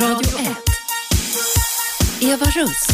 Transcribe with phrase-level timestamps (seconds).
[0.00, 0.56] Radio 1.
[2.20, 2.86] Eva Russ.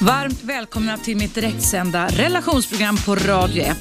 [0.00, 3.76] Varmt välkomna till mitt direktsända relationsprogram på Radio 1.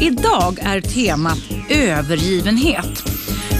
[0.00, 1.38] Idag är temat
[1.70, 3.02] övergivenhet.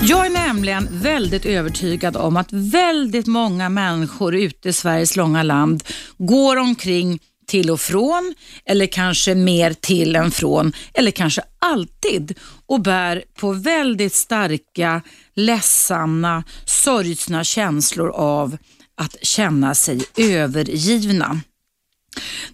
[0.03, 5.85] Jag är nämligen väldigt övertygad om att väldigt många människor ute i Sveriges långa land
[6.18, 12.82] går omkring till och från eller kanske mer till än från eller kanske alltid och
[12.82, 15.03] bär på väldigt starka,
[15.39, 18.57] ledsamma, sorgsna känslor av
[18.97, 21.41] att känna sig övergivna.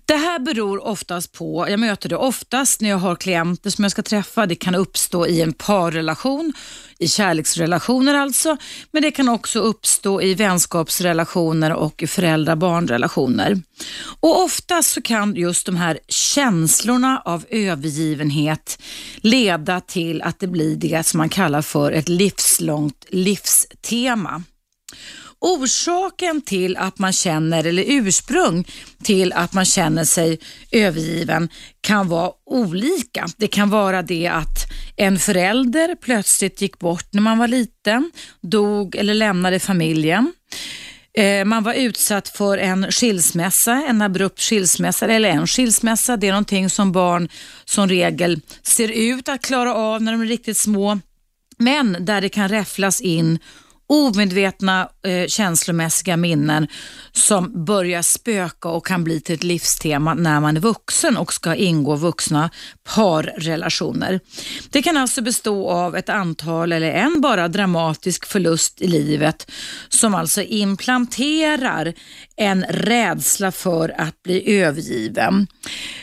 [0.04, 3.92] Det här beror oftast på, jag möter det oftast när jag har klienter som jag
[3.92, 4.46] ska träffa.
[4.46, 6.52] Det kan uppstå i en parrelation,
[6.98, 8.56] i kärleksrelationer alltså,
[8.90, 13.62] men det kan också uppstå i vänskapsrelationer och föräldrar-barnrelationer.
[14.20, 18.82] Och oftast så kan just de här känslorna av övergivenhet
[19.16, 24.42] leda till att det blir det som man kallar för ett livslångt livstema.
[25.45, 28.64] Orsaken till att man känner, eller ursprung
[29.02, 30.38] till att man känner sig
[30.70, 31.48] övergiven
[31.80, 33.26] kan vara olika.
[33.36, 38.96] Det kan vara det att en förälder plötsligt gick bort när man var liten, dog
[38.96, 40.32] eller lämnade familjen.
[41.18, 46.16] Eh, man var utsatt för en skilsmässa, en abrupt skilsmässa eller en skilsmässa.
[46.16, 47.29] Det är någonting som barn
[47.64, 50.98] som regel ser ut att klara av när de är riktigt små.
[51.58, 53.38] Men där det kan räfflas in
[53.87, 56.68] omedvetna eh, känslomässiga minnen
[57.13, 61.54] som börjar spöka och kan bli till ett livstema när man är vuxen och ska
[61.54, 62.51] ingå vuxna
[62.95, 64.21] parrelationer.
[64.71, 69.50] Det kan alltså bestå av ett antal eller en bara dramatisk förlust i livet
[69.88, 71.94] som alltså implanterar
[72.37, 75.47] en rädsla för att bli övergiven.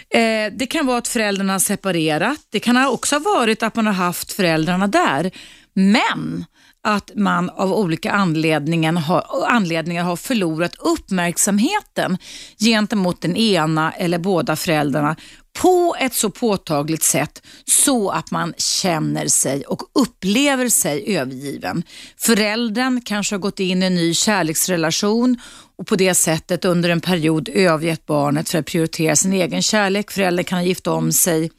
[0.10, 2.40] Eh, det kan vara att föräldrarna har separerat.
[2.50, 5.32] Det kan också ha varit att man har haft föräldrarna där.
[5.74, 6.46] Men
[6.84, 12.18] att man av olika anledningar har, anledningar har förlorat uppmärksamheten
[12.60, 15.16] gentemot den ena eller båda föräldrarna
[15.54, 21.84] på ett så påtagligt sätt så att man känner sig och upplever sig övergiven.
[22.18, 25.40] Föräldern kanske har gått in i en ny kärleksrelation
[25.76, 30.12] och på det sättet under en period övergett barnet för att prioritera sin egen kärlek.
[30.12, 31.52] Föräldern kan ha gift om sig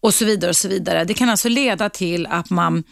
[0.00, 0.48] och så vidare.
[0.48, 1.04] och så vidare.
[1.04, 2.84] Det kan alltså leda till att man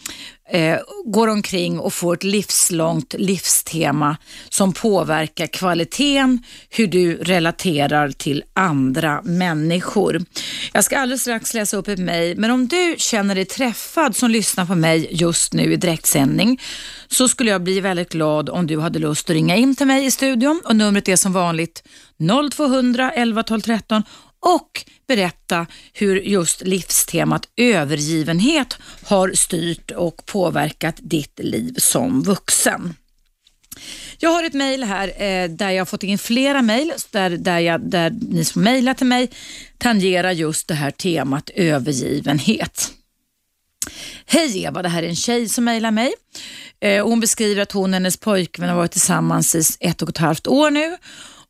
[0.50, 4.16] eh, går omkring och får ett livslångt livstema
[4.48, 10.24] som påverkar kvaliteten, hur du relaterar till andra människor.
[10.72, 14.30] Jag ska alldeles strax läsa upp ett mejl, men om du känner dig träffad som
[14.30, 16.60] lyssnar på mig just nu i direktsändning
[17.08, 20.06] så skulle jag bli väldigt glad om du hade lust att ringa in till mig
[20.06, 21.82] i studion och numret är som vanligt
[22.52, 24.02] 0200 11 12 13
[24.46, 32.94] och berätta hur just livstemat övergivenhet har styrt och påverkat ditt liv som vuxen.
[34.18, 37.78] Jag har ett mejl här eh, där jag har fått in flera mejl där, där,
[37.78, 39.30] där ni som mejlar till mig
[39.78, 42.92] tangerar just det här temat övergivenhet.
[44.26, 46.12] Hej Eva, det här är en tjej som mejlar mig.
[46.80, 50.18] Eh, hon beskriver att hon och hennes pojkvän har varit tillsammans i ett och ett
[50.18, 50.96] halvt år nu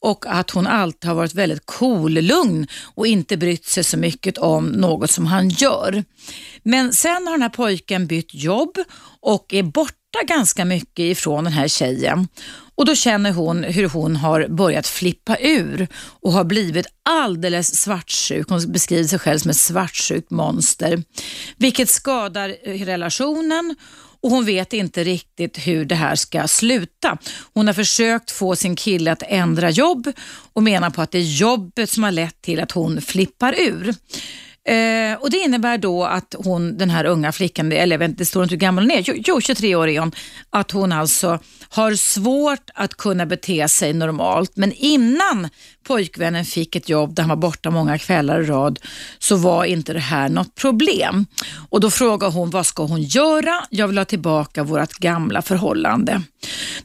[0.00, 4.38] och att hon alltid har varit väldigt cool, lugn och inte brytt sig så mycket
[4.38, 6.04] om något som han gör.
[6.62, 8.78] Men sen har den här pojken bytt jobb
[9.20, 9.96] och är borta
[10.26, 12.28] ganska mycket ifrån den här tjejen.
[12.74, 15.88] Och Då känner hon hur hon har börjat flippa ur
[16.22, 18.48] och har blivit alldeles svartsjuk.
[18.48, 21.02] Hon beskriver sig själv som ett svartsjukt monster,
[21.56, 23.76] vilket skadar relationen
[24.26, 27.18] och hon vet inte riktigt hur det här ska sluta.
[27.54, 30.12] Hon har försökt få sin kille att ändra jobb
[30.52, 33.94] och menar på att det är jobbet som har lett till att hon flippar ur.
[34.68, 38.42] Eh, och Det innebär då att hon, den här unga flickan, eller vet det står
[38.42, 40.12] inte hur gammal hon är, jo, 23 år är hon,
[40.50, 41.38] att hon alltså
[41.68, 44.52] har svårt att kunna bete sig normalt.
[44.56, 45.48] Men innan
[45.86, 48.78] pojkvännen fick ett jobb där han var borta många kvällar i rad
[49.18, 51.26] så var inte det här något problem.
[51.70, 53.66] Och Då frågade hon vad ska hon göra?
[53.70, 56.22] Jag vill ha tillbaka vårt gamla förhållande.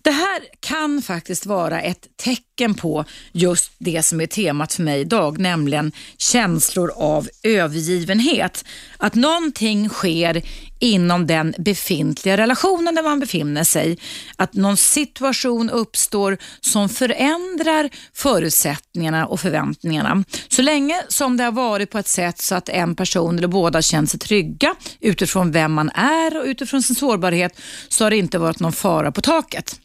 [0.02, 5.00] Det här kan faktiskt vara ett tecken på just det som är temat för mig
[5.02, 8.66] idag, nämligen känslor av övergivenhet.
[8.98, 10.44] Att någonting sker
[10.82, 13.98] inom den befintliga relationen där man befinner sig.
[14.36, 20.24] Att någon situation uppstår som förändrar förutsättningarna och förväntningarna.
[20.50, 23.82] Så länge som det har varit på ett sätt så att en person eller båda
[23.82, 28.38] känner sig trygga utifrån vem man är och utifrån sin sårbarhet så har det inte
[28.38, 29.80] varit någon fara på taket.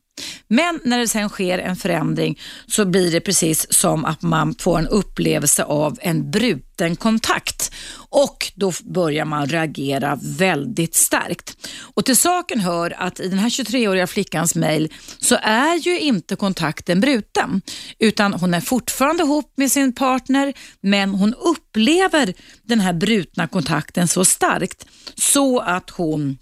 [0.49, 4.79] Men när det sen sker en förändring så blir det precis som att man får
[4.79, 7.73] en upplevelse av en bruten kontakt
[8.11, 11.69] och då börjar man reagera väldigt starkt.
[11.95, 16.37] Och till saken hör att i den här 23-åriga flickans mejl så är ju inte
[16.37, 17.63] kontakten bruten
[17.99, 24.09] utan hon är fortfarande ihop med sin partner men hon upplever den här brutna kontakten
[24.09, 26.39] så starkt så att hon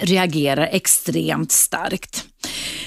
[0.00, 2.24] reagerar extremt starkt.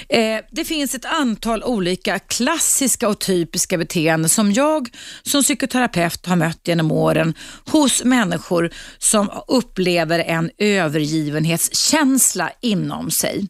[0.08, 4.88] Eh, det finns ett antal olika klassiska och typiska beteenden som jag
[5.22, 7.34] som psykoterapeut har mött genom åren
[7.66, 13.48] hos människor som upplever en övergivenhetskänsla inom sig.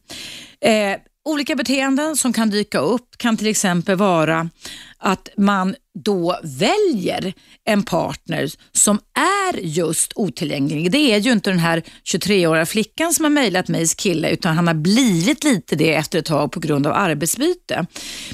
[0.60, 4.50] Eh, olika beteenden som kan dyka upp kan till exempel vara
[4.98, 5.74] att man
[6.04, 7.32] då väljer
[7.64, 10.90] en partner som är just otillgänglig.
[10.90, 14.66] Det är ju inte den här 23-åriga flickan som har mejlat mig kille utan han
[14.66, 17.86] har blivit lite det efter ett tag på grund av arbetsbyte.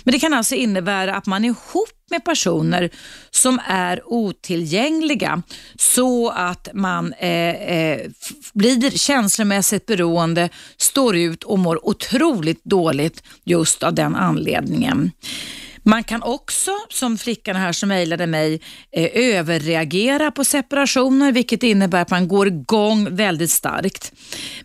[0.05, 2.90] Men det kan alltså innebära att man är ihop med personer
[3.31, 5.43] som är otillgängliga
[5.78, 8.00] så att man eh, eh,
[8.52, 15.11] blir känslomässigt beroende, står ut och mår otroligt dåligt just av den anledningen.
[15.86, 18.60] Man kan också, som flickan här som mejlade mig,
[18.92, 24.12] eh, överreagera på separationer, vilket innebär att man går igång väldigt starkt.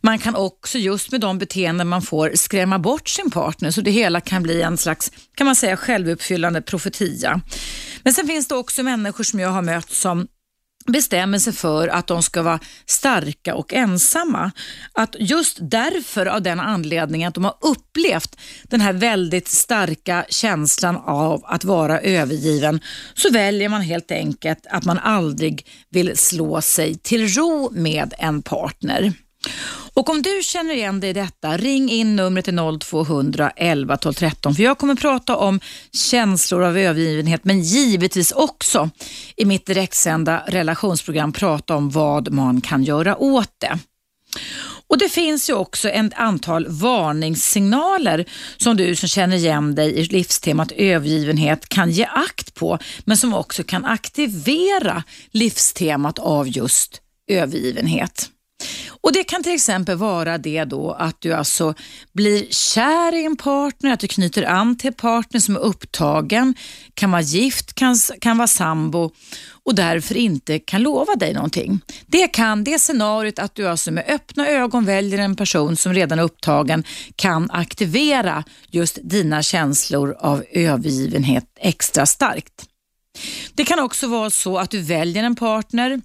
[0.01, 3.91] Man kan också, just med de beteenden man får, skrämma bort sin partner, så det
[3.91, 7.41] hela kan bli en slags, kan man säga, självuppfyllande profetia.
[8.03, 10.27] Men sen finns det också människor som jag har mött som
[10.91, 14.51] bestämmer sig för att de ska vara starka och ensamma.
[14.93, 20.97] Att just därför, av den anledningen att de har upplevt den här väldigt starka känslan
[20.97, 22.79] av att vara övergiven,
[23.13, 28.41] så väljer man helt enkelt att man aldrig vill slå sig till ro med en
[28.41, 29.13] partner.
[29.93, 34.13] Och om du känner igen dig i detta, ring in numret till 0200 11 12
[34.13, 35.59] 13 för jag kommer prata om
[35.91, 38.89] känslor av övergivenhet men givetvis också
[39.35, 43.79] i mitt direktsända relationsprogram prata om vad man kan göra åt det.
[44.87, 48.25] Och Det finns ju också ett antal varningssignaler
[48.57, 53.33] som du som känner igen dig i livstemat övergivenhet kan ge akt på, men som
[53.33, 58.29] också kan aktivera livstemat av just övergivenhet.
[59.01, 61.73] Och Det kan till exempel vara det då att du alltså
[62.13, 66.55] blir kär i en partner, att du knyter an till en partner som är upptagen,
[66.93, 69.11] kan vara gift, kan, kan vara sambo
[69.65, 71.79] och därför inte kan lova dig någonting.
[72.07, 76.19] Det kan det scenariot att du alltså med öppna ögon väljer en person som redan
[76.19, 76.83] är upptagen
[77.15, 82.65] kan aktivera just dina känslor av övergivenhet extra starkt.
[83.53, 86.01] Det kan också vara så att du väljer en partner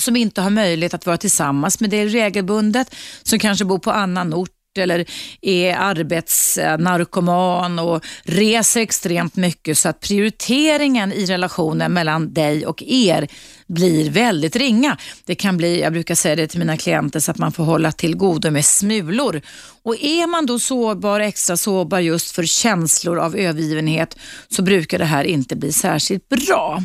[0.00, 4.34] som inte har möjlighet att vara tillsammans med dig regelbundet, som kanske bor på annan
[4.34, 5.04] ort eller
[5.40, 13.28] är arbetsnarkoman och reser extremt mycket så att prioriteringen i relationen mellan dig och er
[13.66, 14.96] blir väldigt ringa.
[15.24, 17.92] Det kan bli, jag brukar säga det till mina klienter, så att man får hålla
[17.92, 19.40] till godo med smulor.
[19.82, 24.18] Och är man då sårbar, extra sårbar just för känslor av övergivenhet
[24.48, 26.82] så brukar det här inte bli särskilt bra.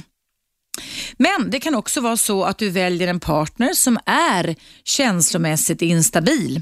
[1.18, 6.62] Men det kan också vara så att du väljer en partner som är känslomässigt instabil.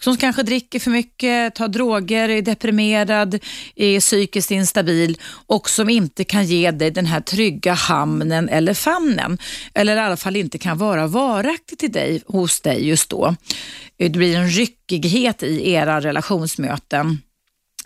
[0.00, 3.38] Som kanske dricker för mycket, tar droger, är deprimerad,
[3.76, 9.38] är psykiskt instabil och som inte kan ge dig den här trygga hamnen eller famnen.
[9.74, 13.36] Eller i alla fall inte kan vara varaktig till dig, hos dig just då.
[13.96, 17.18] Det blir en ryckighet i era relationsmöten.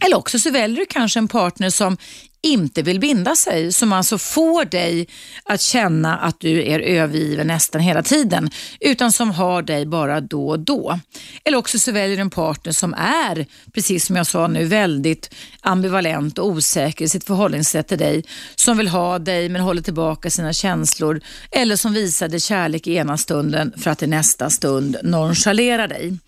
[0.05, 1.97] Eller också så väljer du kanske en partner som
[2.43, 5.09] inte vill binda sig, som alltså får dig
[5.45, 10.49] att känna att du är övergiven nästan hela tiden, utan som har dig bara då
[10.49, 11.01] och då.
[11.45, 15.35] Eller också så väljer du en partner som är, precis som jag sa nu, väldigt
[15.61, 18.25] ambivalent och osäker i sitt förhållningssätt till dig,
[18.57, 22.95] som vill ha dig men håller tillbaka sina känslor, eller som visar dig kärlek i
[22.95, 26.19] ena stunden för att i nästa stund nonchalera dig.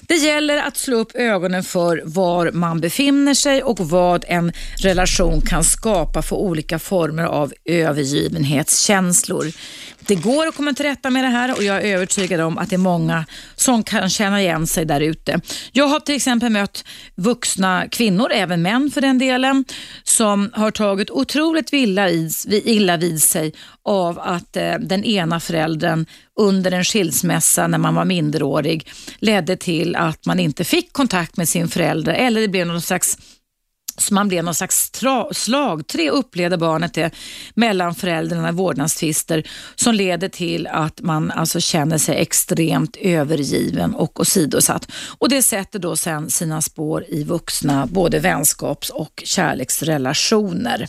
[0.00, 5.40] Det gäller att slå upp ögonen för var man befinner sig och vad en relation
[5.40, 9.46] kan kan skapa för olika former av övergivenhetskänslor.
[10.00, 12.70] Det går att komma till rätta med det här och jag är övertygad om att
[12.70, 15.40] det är många som kan känna igen sig där ute.
[15.72, 16.84] Jag har till exempel mött
[17.14, 19.64] vuxna kvinnor, även män för den delen,
[20.04, 22.10] som har tagit otroligt illa,
[22.50, 23.52] illa vid sig
[23.84, 26.06] av att eh, den ena föräldern
[26.38, 31.48] under en skilsmässa när man var minderårig ledde till att man inte fick kontakt med
[31.48, 33.18] sin förälder eller det blev någon slags
[33.98, 34.92] så man blev någon slags
[35.32, 37.10] slagträ upplevde barnet det
[37.54, 44.20] mellan föräldrarna i vårdnadstvister som leder till att man alltså känner sig extremt övergiven och
[44.20, 44.92] åsidosatt.
[45.18, 50.88] Och det sätter då sen sina spår i vuxna både vänskaps och kärleksrelationer.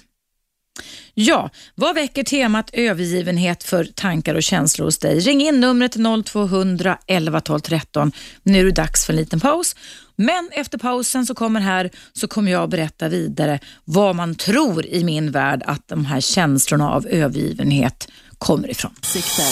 [1.13, 5.19] Ja, vad väcker temat övergivenhet för tankar och känslor hos dig?
[5.19, 5.95] Ring in numret
[6.25, 8.11] 0200 11 12 13.
[8.43, 9.75] Nu är det dags för en liten paus.
[10.17, 15.03] Men efter pausen så kommer här så kommer jag berätta vidare vad man tror i
[15.03, 18.07] min värld att de här känslorna av övergivenhet
[18.37, 18.91] kommer ifrån.
[19.01, 19.45] Sikten.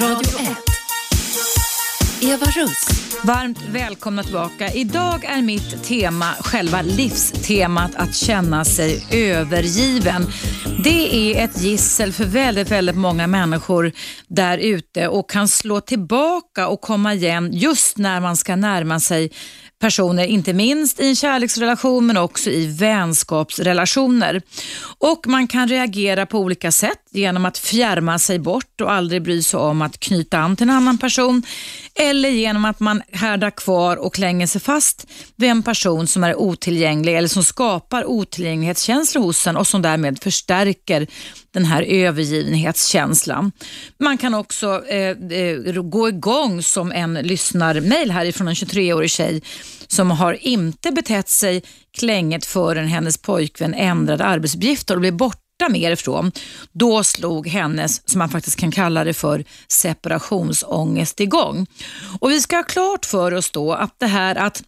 [0.00, 0.61] Radio 1.
[2.24, 2.86] Eva Russ.
[3.24, 4.72] Varmt välkomna tillbaka.
[4.72, 10.26] Idag är mitt tema, själva livstemat, att känna sig övergiven.
[10.84, 13.92] Det är ett gissel för väldigt, väldigt många människor
[14.28, 19.30] där ute och kan slå tillbaka och komma igen just när man ska närma sig
[19.80, 24.42] personer, inte minst i en kärleksrelation men också i vänskapsrelationer.
[24.98, 29.42] Och Man kan reagera på olika sätt genom att fjärma sig bort och aldrig bry
[29.42, 31.42] sig om att knyta an till en annan person
[31.94, 36.36] eller genom att man härdar kvar och klänger sig fast vid en person som är
[36.36, 41.06] otillgänglig eller som skapar otillgänglighetskänslor hos en och som därmed förstärker
[41.50, 43.52] den här övergivenhetskänslan.
[43.98, 49.42] Man kan också eh, eh, gå igång som en lyssnarmail härifrån en 23-årig tjej
[49.86, 51.62] som har inte betett sig
[51.98, 55.16] klänget förrän hennes pojkvän ändrade arbetsuppgifter och blev
[55.62, 56.32] borta mer ifrån.
[56.72, 61.66] Då slog hennes, som man faktiskt kan kalla det för, separationsångest igång.
[62.20, 64.62] Och Vi ska ha klart för oss då att det här att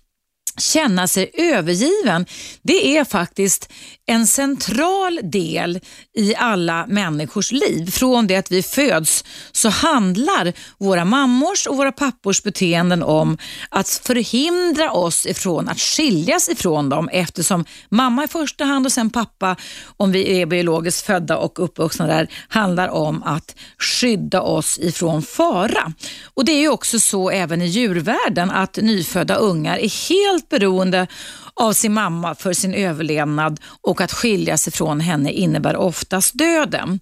[0.58, 2.26] känna sig övergiven,
[2.62, 3.72] det är faktiskt
[4.06, 5.80] en central del
[6.16, 7.90] i alla människors liv.
[7.90, 13.88] Från det att vi föds så handlar våra mammors och våra pappors beteenden om att
[13.88, 19.56] förhindra oss ifrån att skiljas ifrån dem eftersom mamma i första hand och sen pappa,
[19.96, 25.92] om vi är biologiskt födda och uppvuxna där, handlar om att skydda oss ifrån fara.
[26.34, 31.06] Och Det är också så även i djurvärlden att nyfödda ungar är helt beroende
[31.54, 37.00] av sin mamma för sin överlevnad och att skilja sig från henne innebär oftast döden.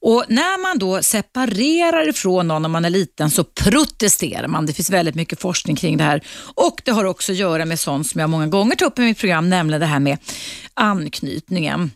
[0.00, 4.66] Och När man då separerar ifrån någon när man är liten så protesterar man.
[4.66, 6.20] Det finns väldigt mycket forskning kring det här
[6.54, 9.02] och det har också att göra med sånt som jag många gånger tar upp i
[9.02, 10.18] mitt program, nämligen det här med
[10.74, 11.90] anknytningen.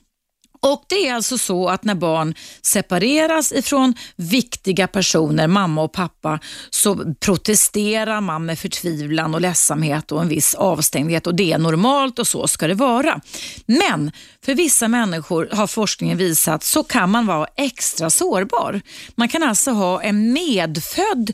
[0.61, 6.41] Och Det är alltså så att när barn separeras ifrån viktiga personer, mamma och pappa,
[6.71, 12.19] så protesterar man med förtvivlan och ledsamhet och en viss avstängdhet och det är normalt
[12.19, 13.21] och så ska det vara.
[13.67, 14.13] Men
[14.45, 18.81] för vissa människor har forskningen visat så kan man vara extra sårbar.
[19.15, 21.33] Man kan alltså ha en medfödd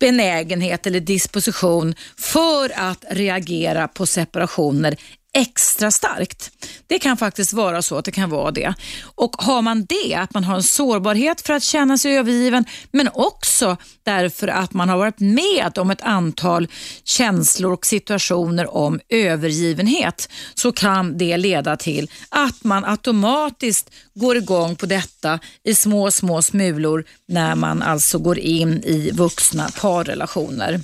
[0.00, 4.96] benägenhet eller disposition för att reagera på separationer
[5.34, 6.50] extra starkt.
[6.86, 8.74] Det kan faktiskt vara så att det kan vara det.
[9.14, 13.08] Och har man det, att man har en sårbarhet för att känna sig övergiven, men
[13.14, 16.68] också därför att man har varit med om ett antal
[17.04, 24.76] känslor och situationer om övergivenhet, så kan det leda till att man automatiskt går igång
[24.76, 30.80] på detta i små, små smulor när man alltså går in i vuxna parrelationer.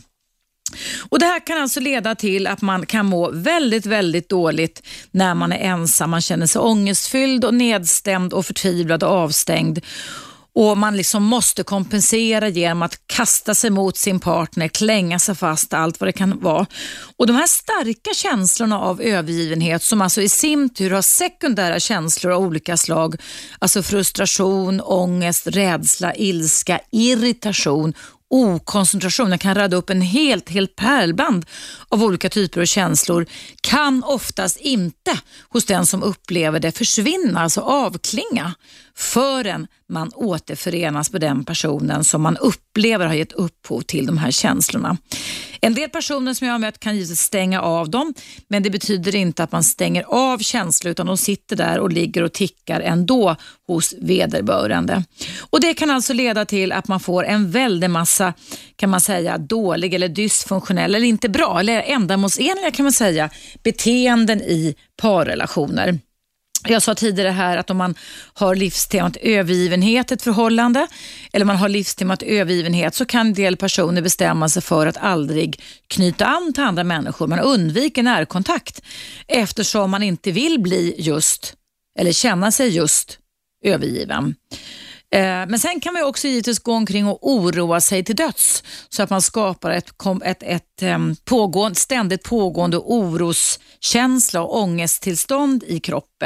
[1.09, 5.35] Och Det här kan alltså leda till att man kan må väldigt, väldigt dåligt när
[5.35, 6.11] man är ensam.
[6.11, 9.81] Man känner sig ångestfylld och nedstämd och förtvivlad och avstängd.
[10.61, 15.75] Och Man liksom måste kompensera genom att kasta sig mot sin partner, klänga sig fast,
[15.75, 16.67] allt vad det kan vara.
[17.17, 22.33] Och De här starka känslorna av övergivenhet som alltså i sin tur har sekundära känslor
[22.33, 23.17] av olika slag,
[23.59, 27.95] alltså frustration, ångest, rädsla, ilska, irritation
[28.31, 31.47] okoncentration, den kan rada upp en helt, helt pärlband
[31.89, 33.27] av olika typer av känslor,
[33.61, 35.19] kan oftast inte
[35.49, 38.55] hos den som upplever det försvinna, alltså avklinga,
[38.99, 44.31] förrän man återförenas med den personen som man upplever har gett upphov till de här
[44.31, 44.97] känslorna.
[45.61, 48.15] En del personer som jag har mött kan givetvis stänga av dem,
[48.49, 52.23] men det betyder inte att man stänger av känslor, utan de sitter där och ligger
[52.23, 53.37] och tickar ändå
[53.67, 55.05] hos vederbörande.
[55.51, 58.35] Och Det kan alltså leda till att man får en väldig massa,
[58.77, 63.31] kan man säga, dålig eller dysfunktionell, eller inte bra, eller ändamålsenliga kan man säga,
[63.63, 65.99] beteenden i parrelationer.
[66.63, 67.95] Jag sa tidigare här att om man
[68.35, 70.87] har livstemat övergivenhet i ett förhållande
[71.33, 75.61] eller man har livstemat övergivenhet så kan en del personer bestämma sig för att aldrig
[75.87, 77.27] knyta an till andra människor.
[77.27, 78.83] Man undviker närkontakt
[79.27, 81.55] eftersom man inte vill bli just
[81.99, 83.19] eller känna sig just
[83.65, 84.35] övergiven.
[85.15, 89.03] Eh, men sen kan man också givetvis gå omkring och oroa sig till döds så
[89.03, 89.93] att man skapar ett,
[90.25, 96.18] ett, ett ehm, pågående, ständigt pågående oroskänsla och ångesttillstånd i kroppen.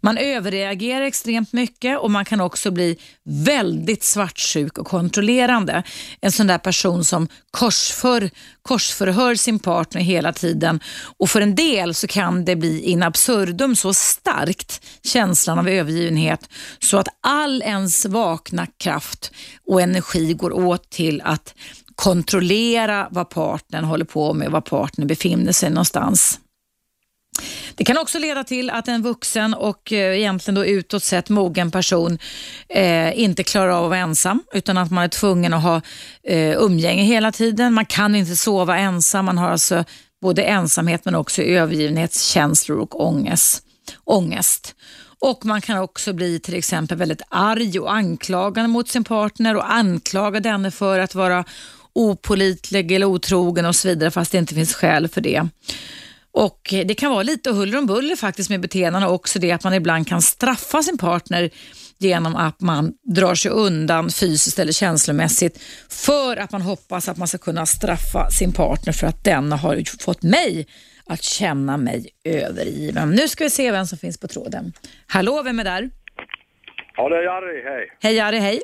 [0.00, 5.82] Man överreagerar extremt mycket och man kan också bli väldigt svartsjuk och kontrollerande.
[6.20, 8.30] En sån där person som korsför,
[8.62, 10.80] korsförhör sin partner hela tiden
[11.18, 16.48] och för en del så kan det bli in absurdum så starkt känslan av övergivenhet
[16.78, 19.32] så att all ens vakna kraft
[19.66, 21.54] och energi går åt till att
[21.96, 26.40] kontrollera vad partnern håller på med och var partnern befinner sig någonstans.
[27.74, 31.70] Det kan också leda till att en vuxen och eh, egentligen då utåt sett mogen
[31.70, 32.18] person
[32.68, 35.80] eh, inte klarar av att vara ensam utan att man är tvungen att ha
[36.22, 37.72] eh, umgänge hela tiden.
[37.72, 39.24] Man kan inte sova ensam.
[39.24, 39.84] Man har alltså
[40.22, 43.62] både ensamhet men också övergivenhetskänslor och ångest.
[44.04, 44.74] ångest.
[45.18, 49.72] Och man kan också bli till exempel väldigt arg och anklagande mot sin partner och
[49.72, 51.44] anklaga denne för att vara
[51.92, 55.48] opolitlig eller otrogen och så vidare fast det inte finns skäl för det.
[56.34, 59.74] Och Det kan vara lite huller om buller faktiskt med beteendena också det att man
[59.74, 61.50] ibland kan straffa sin partner
[61.98, 67.28] genom att man drar sig undan fysiskt eller känslomässigt för att man hoppas att man
[67.28, 70.66] ska kunna straffa sin partner för att den har fått mig
[71.06, 73.10] att känna mig övergiven.
[73.10, 74.72] Nu ska vi se vem som finns på tråden.
[75.06, 75.90] Hallå, vem är där?
[76.96, 77.90] Ja, det är Jari, hej.
[78.00, 78.62] Hej Jari, hej.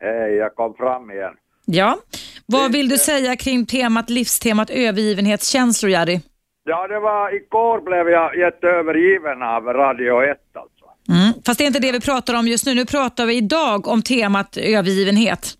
[0.00, 1.32] Hej, jag kom fram igen.
[1.64, 1.98] Ja,
[2.46, 6.20] vad vill du säga kring temat livstemat övergivenhetskänslor Jari?
[6.68, 10.84] Ja, det var igår blev jag jätteövergiven av Radio 1 alltså.
[11.08, 11.32] Mm.
[11.46, 12.74] Fast det är inte det vi pratar om just nu.
[12.74, 15.54] Nu pratar vi idag om temat övergivenhet.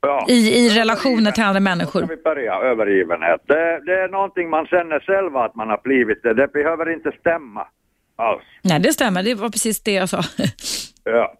[0.00, 0.26] Ja.
[0.28, 2.00] I, I relationer till andra människor.
[2.00, 3.40] Då ska vi börja, övergivenhet.
[3.46, 6.34] Det, det är någonting man känner själv att man har blivit det.
[6.34, 7.66] Det behöver inte stämma
[8.16, 8.42] alls.
[8.62, 9.22] Nej, det stämmer.
[9.22, 10.22] Det var precis det jag sa.
[11.04, 11.34] ja.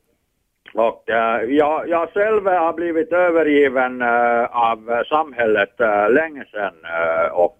[0.75, 6.75] Och äh, jag, jag själv har blivit övergiven äh, av samhället äh, länge sedan
[7.33, 7.59] och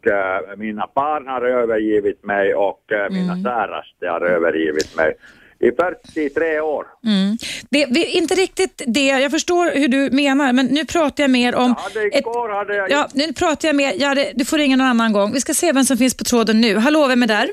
[0.57, 3.45] mina barn har övergivit mig och mina mm.
[3.45, 5.15] käraste har övergivit mig
[5.63, 6.87] i 43 år.
[7.07, 7.37] Mm.
[7.71, 11.55] Det, det, inte riktigt det, jag förstår hur du menar, men nu pratar jag mer
[11.55, 11.75] om...
[11.79, 12.91] Ja, det igår ett, hade jag...
[12.91, 15.33] Ja, nu pratar jag mer, ja, det, du får ringa någon annan gång.
[15.33, 16.77] Vi ska se vem som finns på tråden nu.
[16.77, 17.51] Hallå, vem är där?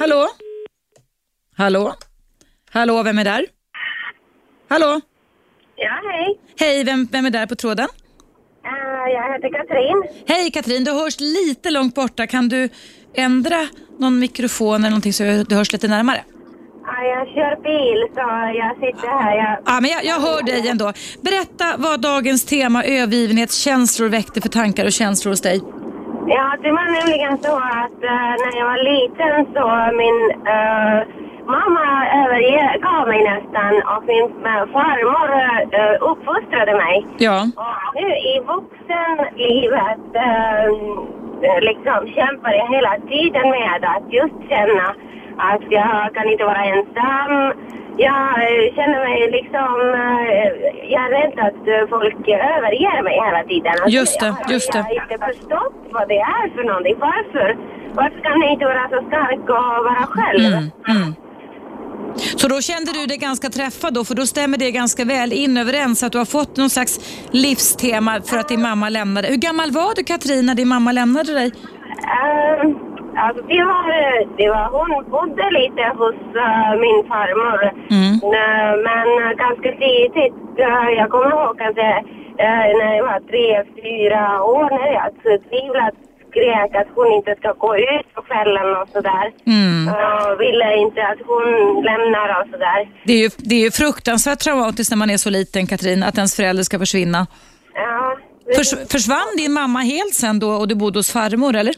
[0.00, 0.28] Hallå?
[1.56, 1.94] Hallå?
[2.70, 3.46] Hallå, vem är där?
[4.68, 5.00] Hallå?
[5.76, 6.38] Ja, hej.
[6.60, 7.88] Hej, vem, vem är där på tråden?
[8.66, 10.24] Uh, jag heter Katrin.
[10.26, 12.26] Hej Katrin, du hörs lite långt borta.
[12.26, 12.68] Kan du
[13.14, 13.56] ändra
[13.98, 16.24] någon mikrofon eller någonting så du hörs lite närmare?
[16.84, 18.26] Ja, jag kör bil så
[18.62, 19.36] jag sitter här.
[19.36, 19.58] Jag...
[19.66, 20.92] Ja, men jag, jag hör dig ändå.
[21.20, 25.60] Berätta vad dagens tema övergivenhetskänslor väckte för tankar och känslor hos dig.
[26.28, 29.66] Ja, det var nämligen så att uh, när jag var liten så
[30.02, 30.18] min
[30.54, 31.88] uh, Mamma
[32.22, 35.28] övergav mig nästan och min eh, farmor
[35.80, 37.06] uh, uppfostrade mig.
[37.18, 37.38] Ja.
[37.56, 44.94] Och nu i vuxenlivet uh, liksom kämpar jag hela tiden med att just känna
[45.36, 47.32] att jag kan inte vara ensam.
[47.98, 48.34] Jag
[48.74, 49.74] känner mig liksom,
[50.92, 53.72] jag är rädd att folk överger mig hela tiden.
[53.72, 54.78] Alltså, just det, just det.
[54.78, 56.96] Jag har inte förstått vad det är för någonting.
[56.98, 57.56] Varför?
[57.94, 60.44] Varför kan jag inte vara så stark och vara själv?
[60.44, 61.14] Mm, mm.
[62.36, 65.56] Så då kände du dig ganska träffad då, för då stämmer det ganska väl in
[65.56, 69.28] överens att du har fått någon slags livstema för att din mamma lämnade.
[69.28, 71.46] Hur gammal var du Katrin när din mamma lämnade dig?
[71.46, 72.62] Uh,
[73.24, 73.84] alltså det var,
[74.38, 77.60] det var, hon bodde lite hos uh, min farmor.
[77.96, 78.14] Mm.
[78.36, 79.06] Uh, men
[79.44, 80.34] ganska tidigt,
[80.98, 82.04] jag kommer ihåg att det,
[82.78, 83.48] när jag var tre,
[83.82, 85.08] fyra år, när jag
[85.48, 86.05] tvivlade
[86.36, 89.26] skrek att hon inte ska gå ut på kvällen och sådär.
[89.46, 89.88] Mm.
[89.88, 91.44] Och ville inte att hon
[91.84, 92.80] lämnar och sådär.
[93.04, 96.16] Det är, ju, det är ju fruktansvärt traumatiskt när man är så liten, Katrin, att
[96.16, 97.26] ens förälder ska försvinna.
[97.74, 98.16] Ja.
[98.56, 101.74] Förs, försvann din mamma helt sen då och du bodde hos farmor, eller?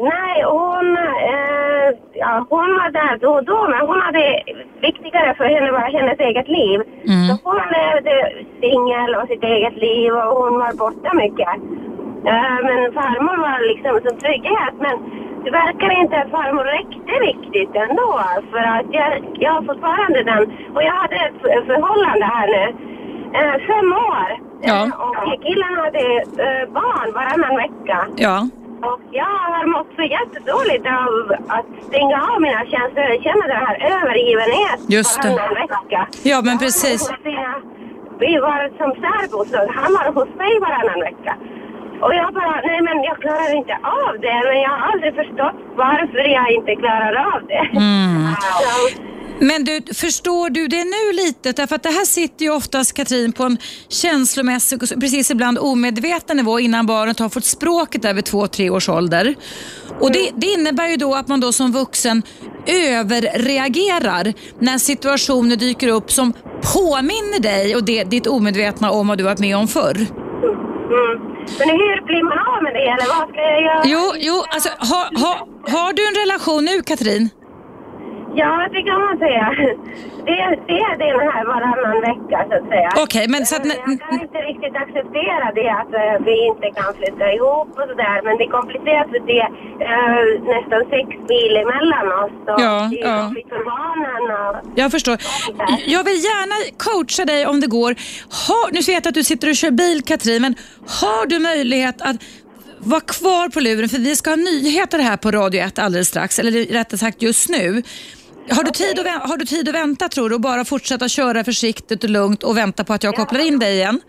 [0.00, 0.96] Nej, hon,
[1.32, 4.42] eh, ja, hon var där då och då, men hon hade
[4.80, 6.78] viktigare för henne var hennes eget liv.
[7.06, 7.26] Mm.
[7.28, 8.14] Så hon levde
[8.60, 11.54] singel och sitt eget liv och hon var borta mycket.
[12.26, 14.74] Uh, men farmor var liksom som trygghet.
[14.84, 14.96] Men
[15.44, 18.20] det verkar inte att farmor räckte riktigt ändå.
[18.50, 19.10] För att jag,
[19.44, 20.42] jag har fortfarande den.
[20.74, 22.64] Och jag hade ett förhållande här nu.
[23.38, 24.28] Uh, fem år.
[24.62, 24.80] Ja.
[25.26, 26.04] Och killen hade
[26.78, 27.98] barn varannan vecka.
[28.16, 28.48] Ja.
[28.82, 31.12] Och jag har mått så jättedåligt av
[31.56, 33.22] att stänga av mina känslor.
[33.22, 35.28] Känna den här övergivenhet Just det.
[35.28, 36.06] varannan vecka.
[36.22, 37.12] Ja, men precis.
[38.18, 41.36] Vi var som särbos och han var hos mig varannan vecka.
[42.04, 44.38] Och jag bara, nej men jag klarar inte av det.
[44.48, 47.64] Men jag har aldrig förstått varför jag inte klarar av det.
[47.78, 48.34] Mm.
[49.40, 51.52] Men du, förstår du det nu lite?
[51.52, 53.58] Därför att det här sitter ju oftast Katrin på en
[53.88, 58.88] känslomässig och precis ibland omedveten nivå innan barnet har fått språket över två, tre års
[58.88, 59.34] ålder.
[60.00, 62.22] Och det, det innebär ju då att man då som vuxen
[62.66, 66.32] överreagerar när situationer dyker upp som
[66.74, 69.96] påminner dig och det, ditt omedvetna om vad du varit med om förr.
[69.96, 71.37] Mm.
[71.58, 73.82] Men hur blir man av med det eller vad ska jag göra?
[73.84, 75.32] Jo, jo alltså, ha, ha,
[75.74, 77.30] har du en relation nu Katrin?
[78.34, 79.46] Ja, det kan man säga.
[80.26, 80.36] Det,
[80.70, 82.90] det är den här varannan vecka så att säga.
[83.04, 83.66] Okej, men så att...
[83.66, 87.86] Eh, Jag kan inte riktigt acceptera det att eh, vi inte kan flytta ihop och
[87.90, 88.18] sådär.
[88.24, 89.50] Men det är komplicerat för det är
[89.88, 92.36] eh, nästan sex mil emellan oss.
[92.52, 93.22] Och Ja, det är ja.
[93.24, 94.54] jobbigt för barnen och...
[94.80, 95.16] Jag förstår.
[95.86, 97.90] Jag vill gärna coacha dig om det går.
[98.48, 100.54] Ha, nu vet jag att du sitter och kör bil Katrin, men
[101.00, 102.16] har du möjlighet att
[102.80, 106.38] vara kvar på luren för vi ska ha nyheter här på Radio 1 alldeles strax,
[106.38, 107.82] eller rättare sagt just nu.
[108.50, 111.44] Har du, tid att, har du tid att vänta tror du och bara fortsätta köra
[111.44, 114.00] försiktigt och lugnt och vänta på att jag kopplar in dig igen?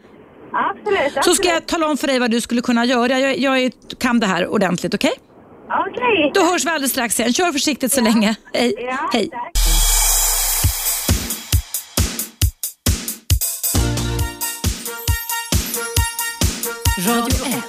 [0.53, 1.25] Absolut, absolut.
[1.25, 3.19] Så ska jag tala om för dig vad du skulle kunna göra.
[3.19, 5.11] Jag, jag är- kan det här ordentligt, okej?
[5.89, 6.31] Okej.
[6.33, 7.33] Då hörs vi alldeles strax igen.
[7.33, 8.35] Kör försiktigt så länge.
[8.53, 8.73] Hej.
[8.77, 9.29] Ja, Hej.
[9.29, 9.51] tack.
[17.07, 17.63] Radio 1.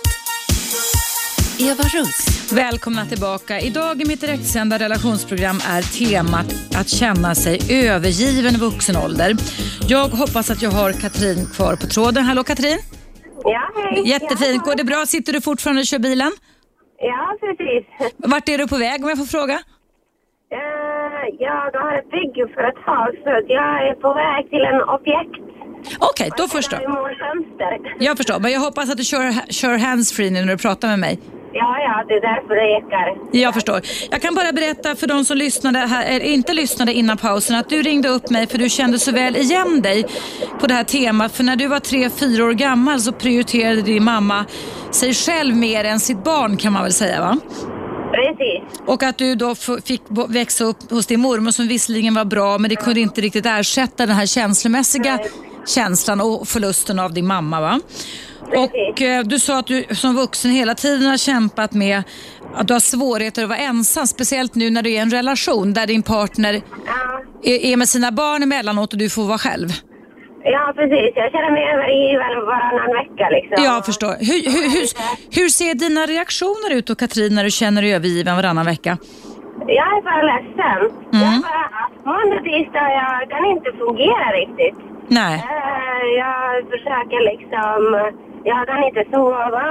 [1.59, 2.40] Eva Russ.
[2.55, 3.61] Välkomna tillbaka.
[3.61, 6.47] Idag i mitt direktsända relationsprogram är temat
[6.81, 7.59] att känna sig
[7.89, 9.31] övergiven i vuxen ålder.
[9.89, 12.25] Jag hoppas att jag har Katrin kvar på tråden.
[12.25, 12.79] Hallå Katrin!
[13.45, 14.09] Ja, hej.
[14.09, 14.65] Jättefint.
[14.65, 15.07] Går det bra?
[15.07, 16.33] Sitter du fortfarande och kör bilen?
[16.99, 17.85] Ja, precis.
[18.17, 19.59] Vart är du på väg om jag får fråga?
[20.53, 25.37] Eh, jag har ett byggföretag så att jag är på väg till en objekt.
[25.99, 27.17] Okej, då förstår jag.
[27.99, 31.19] Jag förstår, men jag hoppas att du kör, kör handsfree när du pratar med mig.
[31.91, 33.39] Ja, det är därför det ekar.
[33.41, 33.81] Jag förstår.
[34.11, 37.69] Jag kan bara berätta för de som lyssnade här, eller inte lyssnade innan pausen att
[37.69, 40.05] du ringde upp mig för du kände så väl igen dig
[40.61, 41.33] på det här temat.
[41.37, 44.45] För när du var tre, fyra år gammal så prioriterade din mamma
[44.91, 47.39] sig själv mer än sitt barn kan man väl säga va?
[48.13, 48.81] Precis.
[48.87, 52.69] Och att du då fick växa upp hos din mormor som visserligen var bra men
[52.69, 55.19] det kunde inte riktigt ersätta den här känslomässiga
[55.67, 57.81] känslan och förlusten av din mamma va?
[58.57, 62.03] Och eh, du sa att du som vuxen hela tiden har kämpat med
[62.55, 65.73] att du har svårigheter att vara ensam, speciellt nu när du är i en relation
[65.73, 66.53] där din partner
[66.87, 69.69] Ja, är, är med sina barn emellanåt och du får vara själv.
[70.45, 71.13] ja, precis.
[71.15, 73.65] Jag känner mig övergiven varannan vecka liksom.
[73.65, 74.15] Jag förstår.
[74.29, 74.87] Hur, hur, hur,
[75.41, 78.99] hur ser dina reaktioner ut då Katrin när du känner dig övergiven varannan vecka?
[79.67, 80.81] Jag är bara ledsen.
[81.13, 81.25] Mm.
[81.25, 81.65] Jag är bara,
[82.13, 84.77] måndag, tisdag, jag kan inte fungera riktigt.
[85.09, 85.35] Nej.
[85.35, 87.81] Eh, Jag försöker liksom...
[88.45, 89.63] Jag kan inte sova.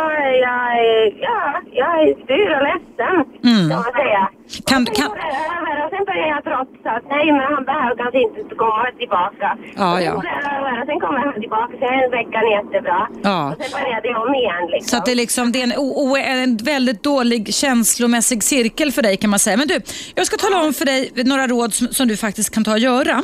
[0.47, 3.15] Jag är, ja, jag är sur och ledsen,
[3.49, 3.69] Mm.
[3.69, 4.23] kan man säga.
[4.69, 7.41] Kan- och, sen kan- går det över och sen börjar jag trotsa att nej, men
[7.53, 9.47] han behöver kanske inte komma tillbaka.
[9.83, 10.11] Och sen ja.
[10.15, 12.99] går det över och sen kommer han tillbaka, sen är veckan jättebra.
[13.23, 13.39] Ja.
[13.51, 14.89] Och sen börjar det om igen liksom.
[14.89, 18.91] Så att det, är liksom, det är en, o, o, en väldigt dålig känslomässig cirkel
[18.91, 19.57] för dig kan man säga.
[19.57, 19.77] Men du,
[20.15, 22.79] jag ska tala om för dig några råd som, som du faktiskt kan ta och
[22.79, 23.23] göra.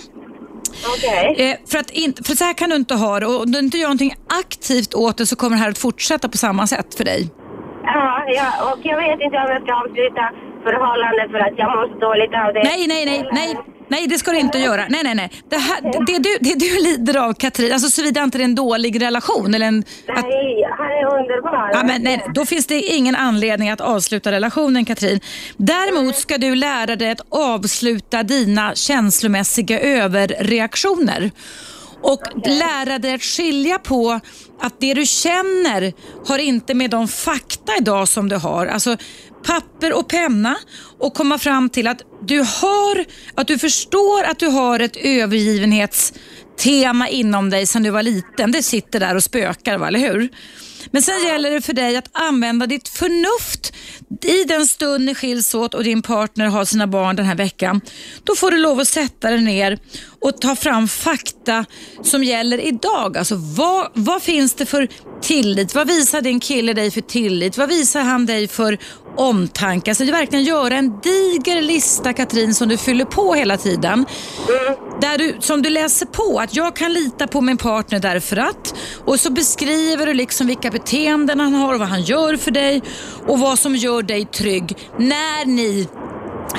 [0.94, 1.26] Okej.
[1.38, 3.60] Eh, för, att in, för så här kan du inte ha det och om du
[3.60, 6.96] inte gör någonting aktivt åt det så kommer det här att fortsätta på samma sätt
[6.96, 7.30] för dig.
[7.84, 10.24] Ja, ja, och jag vet inte om jag ska avsluta
[10.64, 12.64] förhållandet för att jag mår så dåligt av det.
[12.64, 13.75] Nej, nej, nej, nej.
[13.88, 14.86] Nej, det ska du inte göra.
[14.90, 15.32] Nej, nej, nej.
[15.50, 18.56] Det, här, det, du, det du lider av, Katrin, alltså såvida inte det är en
[18.56, 19.80] dålig relation eller en...
[20.08, 21.70] Att, Nej, han är underbar.
[21.74, 25.20] Ja, men nej, då finns det ingen anledning att avsluta relationen Katrin.
[25.58, 31.32] Däremot ska du lära dig att avsluta dina känslomässiga överreaktioner.
[32.02, 34.20] Och lära dig att skilja på
[34.62, 35.94] att det du känner
[36.28, 38.66] har inte med de fakta idag som du har.
[38.66, 38.98] Alltså
[39.46, 40.56] papper och penna
[41.00, 47.10] och komma fram till att du har, att du förstår att du har ett övergivenhetstema
[47.10, 48.52] inom dig sedan du var liten.
[48.52, 50.30] Det sitter där och spökar, va, eller hur?
[50.92, 53.74] Men sen gäller det för dig att använda ditt förnuft
[54.24, 57.82] i den stund ni skiljs åt och din partner har sina barn den här veckan.
[58.24, 59.80] Då får du lov att sätta dig ner
[60.22, 61.66] och ta fram fakta
[62.04, 63.18] som gäller idag.
[63.18, 64.88] Alltså vad, vad finns det för
[65.22, 65.76] tillit?
[65.76, 67.58] Vad visar din kille dig för tillit?
[67.58, 68.78] Vad visar han dig för
[69.18, 69.92] omtanke?
[69.92, 74.06] Alltså verkligen göra en diger lista Katrin som du fyller på hela tiden.
[75.02, 78.76] Där du, som du läser på att jag kan lita på min partner därför att
[79.06, 82.82] och så beskriver du liksom vilka beteenden han har och vad han gör för dig
[83.28, 85.88] och vad som gör dig trygg när ni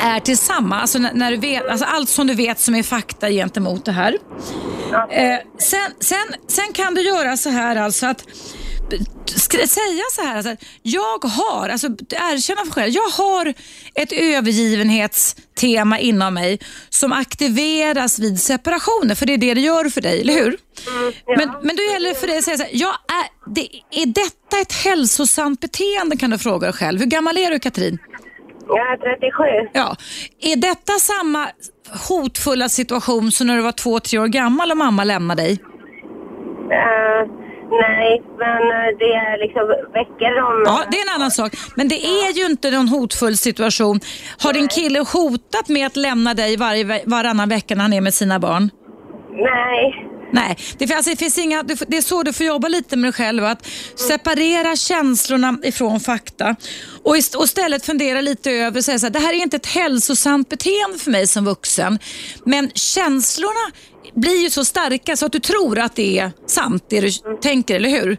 [0.01, 0.83] är tillsammans.
[0.83, 3.93] Alltså, när, när du vet, alltså allt som du vet som är fakta gentemot det
[3.93, 4.19] här.
[5.11, 8.25] Eh, sen, sen, sen kan du göra så här alltså att
[9.67, 13.55] säga så här, alltså, jag har, alltså erkänna för själv, jag har
[13.95, 20.01] ett övergivenhetstema inom mig som aktiveras vid separationer, för det är det det gör för
[20.01, 20.57] dig, eller hur?
[21.27, 24.07] men, men då gäller det för dig att säga så här, jag är, det, är
[24.07, 27.01] detta ett hälsosamt beteende kan du fråga dig själv.
[27.01, 27.99] Hur gammal är du Katrin?
[28.69, 29.71] Jag är 37.
[29.73, 29.97] Ja.
[30.41, 31.49] Är detta samma
[32.09, 35.59] hotfulla situation som när du var två, tre år gammal och mamma lämnade dig?
[36.71, 40.63] Eh, nej, men eh, det är liksom veckor om...
[40.67, 41.53] Ja, det är en annan sak.
[41.75, 44.01] Men det är ju inte någon hotfull situation.
[44.39, 48.15] Har din kille hotat med att lämna dig varje, varannan vecka när han är med
[48.15, 48.71] sina barn?
[49.31, 50.07] Nej.
[50.33, 53.13] Nej, det, alltså, det, finns inga, det är så du får jobba lite med dig
[53.13, 53.45] själv.
[53.45, 56.57] Att separera känslorna ifrån fakta
[57.05, 59.57] och, ist- och istället fundera lite över och säga så här, det här är inte
[59.57, 61.99] ett hälsosamt beteende för mig som vuxen.
[62.45, 63.71] Men känslorna
[64.17, 67.75] blir ju så starka så att du tror att det är sant det du tänker,
[67.77, 68.19] eller hur?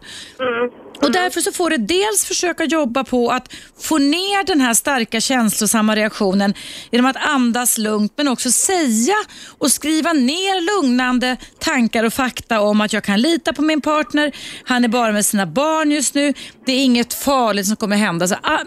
[1.02, 5.20] Och Därför så får du dels försöka jobba på att få ner den här starka
[5.20, 6.54] känslosamma reaktionen
[6.90, 9.14] genom att andas lugnt men också säga
[9.58, 14.32] och skriva ner lugnande tankar och fakta om att jag kan lita på min partner,
[14.64, 16.34] han är bara med sina barn just nu,
[16.66, 18.28] det är inget farligt som kommer hända.
[18.28, 18.64] Så, ah,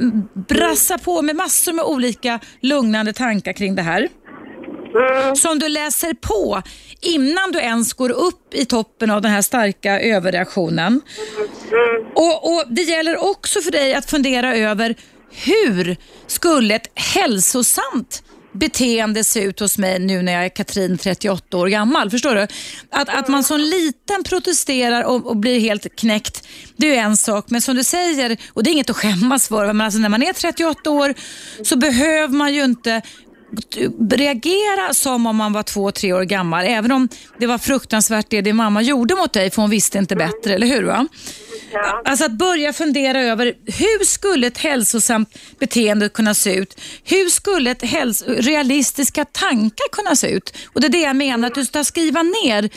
[0.48, 4.10] brassa på med massor med olika lugnande tankar kring det här
[5.36, 6.62] som du läser på
[7.02, 11.02] innan du ens går upp i toppen av den här starka överreaktionen.
[12.16, 14.96] Och, och Det gäller också för dig att fundera över
[15.32, 18.24] hur skulle ett hälsosamt
[18.54, 22.10] beteende se ut hos mig nu när jag är Katrin 38 år gammal.
[22.10, 22.48] Förstår du?
[22.90, 27.18] Att, att man som liten protesterar och, och blir helt knäckt, det är ju en
[27.18, 27.46] sak.
[27.48, 30.24] Men som du säger, och det är inget att skämmas för, men alltså när man
[30.24, 31.14] är 38 år
[31.64, 33.02] så behöver man ju inte
[34.12, 36.66] reagera som om man var två, tre år gammal.
[36.66, 37.10] Även om
[37.40, 40.68] det var fruktansvärt det din mamma gjorde mot dig för hon visste inte bättre, eller
[40.68, 40.84] hur?
[40.84, 41.08] Va?
[41.74, 42.02] Ja.
[42.06, 46.82] Alltså att börja fundera över hur skulle ett hälsosamt beteende kunna se ut?
[47.04, 50.54] Hur skulle ett häls- realistiska tankar kunna se ut?
[50.74, 52.70] Och Det är det jag menar, att du ska skriva ner.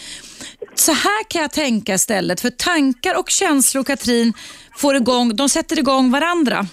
[0.75, 2.41] Så här kan jag tänka istället.
[2.41, 4.33] För tankar och känslor, Katrin,
[4.77, 6.67] får igång, de sätter igång varandra.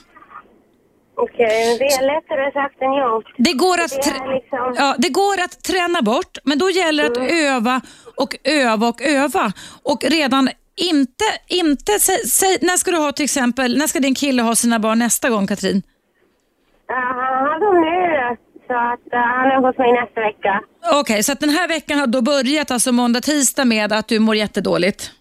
[1.26, 3.28] Okej, det är lättare sagt än gjort.
[3.38, 7.10] Det går, att Det liksom- ja, det går att träna bort, men då gäller det
[7.10, 7.82] att öva
[8.22, 9.52] och öva och öva.
[9.84, 14.16] Och redan inte, inte säg, säg, när ska du ha till exempel, när ska din
[14.16, 15.78] kille ha sina barn nästa gång Katrin?
[15.78, 20.62] Uh, han har dem nu, så att uh, han är hos mig nästa vecka.
[21.02, 24.20] Okej, så att den här veckan har då börjat, alltså måndag, tisdag med att du
[24.20, 25.12] mår jättedåligt.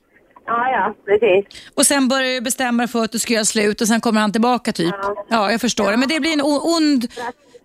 [0.50, 1.62] Ja, ja, precis.
[1.74, 4.20] Och sen börjar du bestämma dig för att du ska göra slut och sen kommer
[4.20, 4.94] han tillbaka typ.
[5.28, 5.96] Ja, jag förstår det.
[5.96, 7.06] Men det blir en ond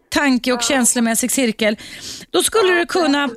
[0.09, 1.77] tanke och känslomässig cirkel.
[2.29, 3.29] Då skulle du kunna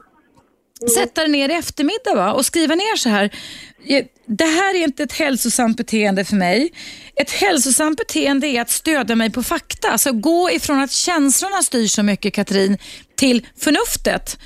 [0.95, 2.33] sätta dig ner i eftermiddag va?
[2.33, 3.31] och skriva ner så här.
[3.87, 6.73] "Eh, Det här är inte ett hälsosamt beteende för mig.
[7.17, 9.89] Ett hälsosamt beteende är att stödja mig på fakta.
[9.91, 12.79] Alltså gå ifrån att känslorna styr så mycket Katrin
[13.17, 14.39] till förnuftet.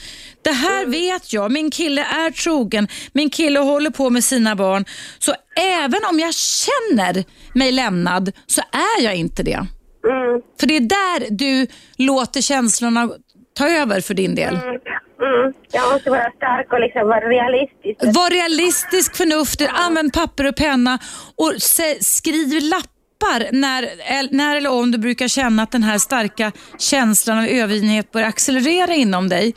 [0.44, 1.52] Det här vet jag.
[1.52, 2.88] Min kille är trogen.
[3.12, 4.84] Min kille håller på med sina barn.
[5.18, 7.24] Så även om jag känner
[7.54, 9.66] mig lämnad så är jag inte det.
[10.08, 11.66] Mm, För det är där du
[11.98, 13.10] låter känslorna
[13.54, 14.54] ta över för din del.
[14.54, 15.52] mm, mm.
[15.72, 18.16] Jag måste vara stark och liksom vara realistisk.
[18.16, 20.98] Var realistisk, förnuftig, använd papper och penna
[21.36, 21.52] och
[22.00, 23.90] skriv lappar när,
[24.30, 28.94] när eller om du brukar känna att den här starka känslan av övergivenhet börjar accelerera
[28.94, 29.54] inom dig.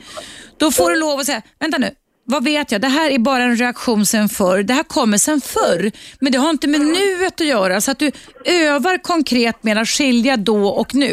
[0.58, 1.90] Då får du lov att säga, vänta nu,
[2.24, 2.80] vad vet jag?
[2.80, 4.62] Det här är bara en reaktion sen förr.
[4.62, 5.92] Det här kommer sen förr.
[6.20, 7.80] Men det har inte med nuet att göra.
[7.80, 8.10] Så att du
[8.44, 11.12] övar konkret med att skilja då och nu.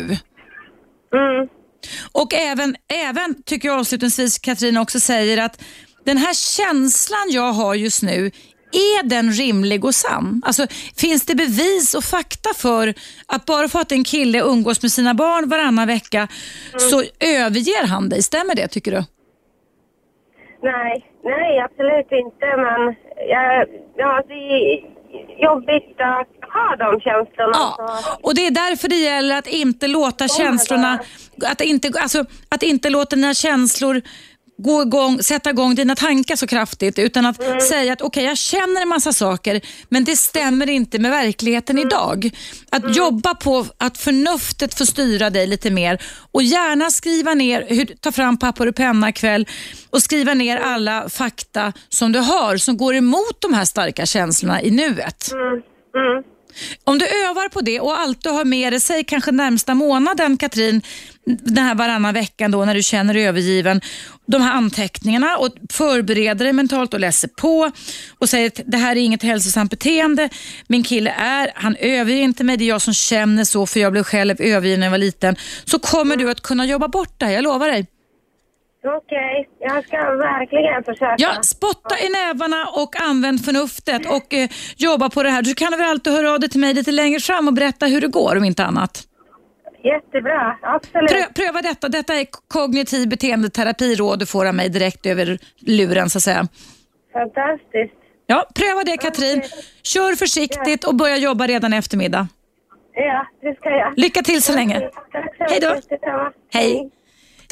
[1.15, 1.47] Mm,
[2.11, 5.61] Och även, även tycker jag avslutningsvis Katrin också säger att
[6.05, 8.31] den här känslan jag har just nu,
[8.71, 10.41] är den rimlig och sann?
[10.45, 12.93] Alltså, finns det bevis och fakta för
[13.25, 16.27] att bara för att en kille umgås med sina barn varannan vecka
[16.77, 18.23] så överger han dig?
[18.23, 19.03] Stämmer det tycker du?
[20.63, 22.45] Nej, nej, absolut inte.
[22.57, 22.95] Men
[23.29, 24.93] jag, ja, det är
[25.37, 27.53] jobbigt att ha de känslorna.
[27.53, 30.99] Ja, och det är därför det gäller att inte låta känslorna,
[31.51, 34.01] att inte, alltså, att inte låta dina känslor
[34.57, 38.81] gå igång, sätta igång dina tankar så kraftigt utan att säga att okej jag känner
[38.81, 42.29] en massa saker men det stämmer inte med verkligheten idag.
[42.71, 47.85] Att jobba på att förnuftet får styra dig lite mer och gärna skriva ner, hur,
[47.85, 49.47] ta fram papper och penna ikväll
[49.89, 54.61] och skriva ner alla fakta som du har som går emot de här starka känslorna
[54.61, 55.31] i nuet.
[55.31, 55.53] mm,
[55.95, 56.23] mm.
[56.83, 60.81] Om du övar på det och alltid har med dig, säg kanske närmsta månaden Katrin,
[61.25, 63.81] den här varannan veckan då när du känner dig övergiven,
[64.25, 67.71] de här anteckningarna och förbereder dig mentalt och läser på
[68.19, 70.29] och säger att det här är inget hälsosamt beteende.
[70.67, 73.91] Min kille är, han överger inte mig, det är jag som känner så för jag
[73.91, 75.35] blev själv övergiven när jag var liten.
[75.65, 77.87] Så kommer du att kunna jobba bort det här, jag lovar dig.
[78.85, 81.15] Okej, jag ska verkligen försöka.
[81.17, 85.41] Ja, spotta i nävarna och använd förnuftet och eh, jobba på det här.
[85.41, 88.01] Du kan väl alltid höra av dig till mig lite längre fram och berätta hur
[88.01, 89.07] det går om inte annat.
[89.83, 91.09] Jättebra, absolut.
[91.09, 91.89] Prö, pröva detta.
[91.89, 96.47] Detta är kognitiv beteendeterapi råd du får av mig direkt över luren så att säga.
[97.13, 97.93] Fantastiskt.
[98.27, 99.43] Ja, pröva det Katrin.
[99.83, 102.27] Kör försiktigt och börja jobba redan i eftermiddag.
[102.93, 103.93] Ja, det ska jag.
[103.97, 104.79] Lycka till så länge.
[104.79, 105.81] Tack så Hej då.
[106.53, 106.91] Hej.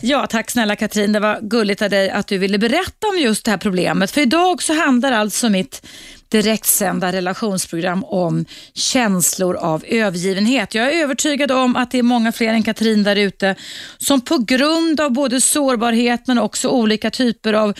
[0.01, 1.13] Ja, tack snälla Katrin.
[1.13, 4.11] Det var gulligt av dig att du ville berätta om just det här problemet.
[4.11, 5.87] För idag så handlar alltså mitt
[6.31, 10.75] direktsända relationsprogram om känslor av övergivenhet.
[10.75, 13.55] Jag är övertygad om att det är många fler än Katrin där ute
[13.97, 17.73] som på grund av både sårbarhet men också olika typer av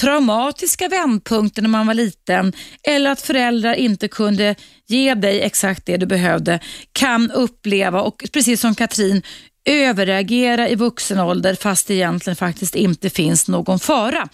[0.00, 2.52] traumatiska vändpunkter när man var liten
[2.88, 4.54] eller att föräldrar inte kunde
[4.86, 6.60] ge dig exakt det du behövde
[6.92, 9.22] kan uppleva och precis som Katrin
[9.64, 14.28] överreagera i vuxen ålder fast det egentligen faktiskt inte finns någon fara.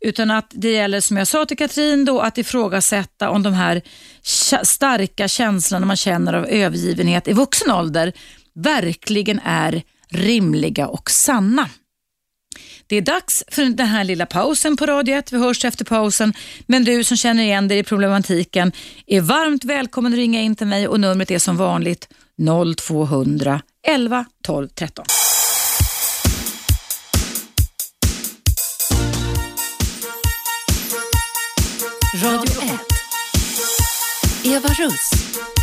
[0.00, 3.82] Utan att det gäller, som jag sa till Katrin, då, att ifrågasätta om de här
[4.62, 8.12] starka känslorna man känner av övergivenhet i vuxen ålder
[8.54, 11.68] verkligen är rimliga och sanna.
[12.86, 15.32] Det är dags för den här lilla pausen på Radio 1.
[15.32, 16.32] Vi hörs efter pausen.
[16.66, 18.72] Men du som känner igen dig i problematiken
[19.06, 22.08] är varmt välkommen att ringa in till mig och numret är som vanligt
[22.76, 25.02] 0200 11 12 13.
[32.22, 32.80] Radio 1.
[34.44, 35.59] Eva Russ.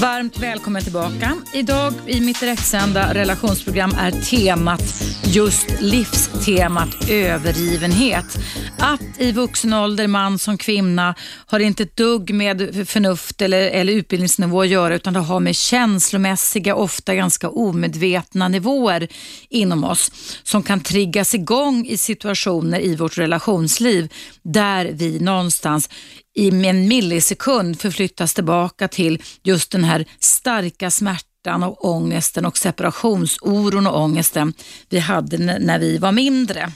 [0.00, 1.36] Varmt välkommen tillbaka.
[1.54, 8.38] Idag i mitt direktsända relationsprogram är temat just livstemat övergivenhet.
[8.78, 11.14] Att i vuxen ålder, man som kvinna,
[11.46, 15.56] har inte ett dugg med förnuft eller, eller utbildningsnivå att göra utan det har med
[15.56, 19.08] känslomässiga, ofta ganska omedvetna nivåer
[19.48, 20.10] inom oss
[20.42, 25.88] som kan triggas igång i situationer i vårt relationsliv där vi någonstans
[26.34, 33.86] i en millisekund förflyttas tillbaka till just den här starka smärtan och ångesten och separationsoron
[33.86, 34.54] och ångesten
[34.88, 36.72] vi hade när vi var mindre.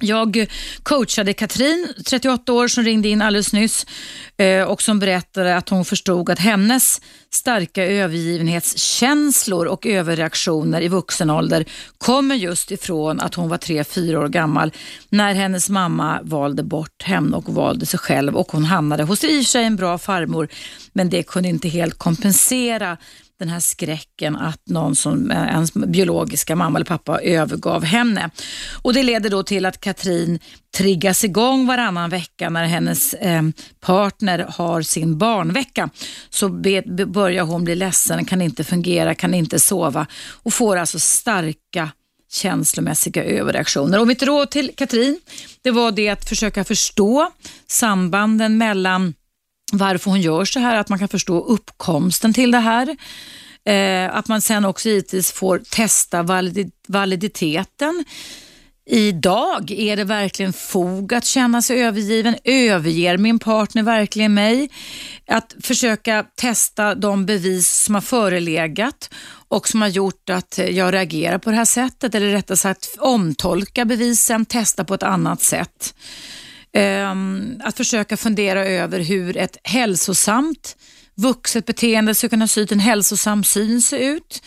[0.00, 0.46] Jag
[0.82, 3.86] coachade Katrin, 38 år, som ringde in alldeles nyss
[4.36, 7.00] eh, och som berättade att hon förstod att hennes
[7.30, 11.64] starka övergivenhetskänslor och överreaktioner i vuxen ålder
[11.98, 14.72] kommer just ifrån att hon var 3-4 år gammal
[15.08, 18.36] när hennes mamma valde bort henne och valde sig själv.
[18.36, 20.48] Och hon hamnade hos i och för sig en bra farmor
[20.92, 22.96] men det kunde inte helt kompensera
[23.42, 28.30] den här skräcken att någon som eh, ens biologiska mamma eller pappa övergav henne.
[28.82, 30.38] Och Det leder då till att Katrin
[30.76, 33.42] triggas igång varannan vecka när hennes eh,
[33.80, 35.90] partner har sin barnvecka.
[36.30, 40.06] Så be, be, börjar hon bli ledsen, kan inte fungera, kan inte sova
[40.42, 41.90] och får alltså starka
[42.32, 44.00] känslomässiga överreaktioner.
[44.00, 45.20] Och mitt råd till Katrin
[45.62, 47.30] det var det att försöka förstå
[47.66, 49.14] sambanden mellan
[49.72, 52.96] varför hon gör så här, att man kan förstå uppkomsten till det här.
[53.64, 58.04] Eh, att man sen också givetvis får testa valid validiteten.
[58.86, 62.36] Idag är det verkligen fog att känna sig övergiven.
[62.44, 64.70] Överger min partner verkligen mig?
[65.26, 69.10] Att försöka testa de bevis som har förelegat
[69.48, 73.84] och som har gjort att jag reagerar på det här sättet eller rättare sagt omtolka
[73.84, 75.94] bevisen, testa på ett annat sätt.
[76.72, 80.76] Ehm, att försöka fundera över hur ett hälsosamt
[81.14, 84.42] vuxet beteende ska kunna se ut, en hälsosam syn se ut.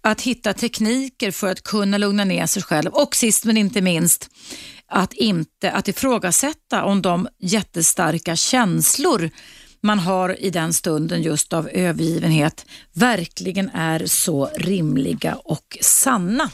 [0.00, 4.30] Att hitta tekniker för att kunna lugna ner sig själv och sist men inte minst
[4.88, 9.30] att inte att ifrågasätta om de jättestarka känslor
[9.82, 16.50] man har i den stunden just av övergivenhet verkligen är så rimliga och sanna.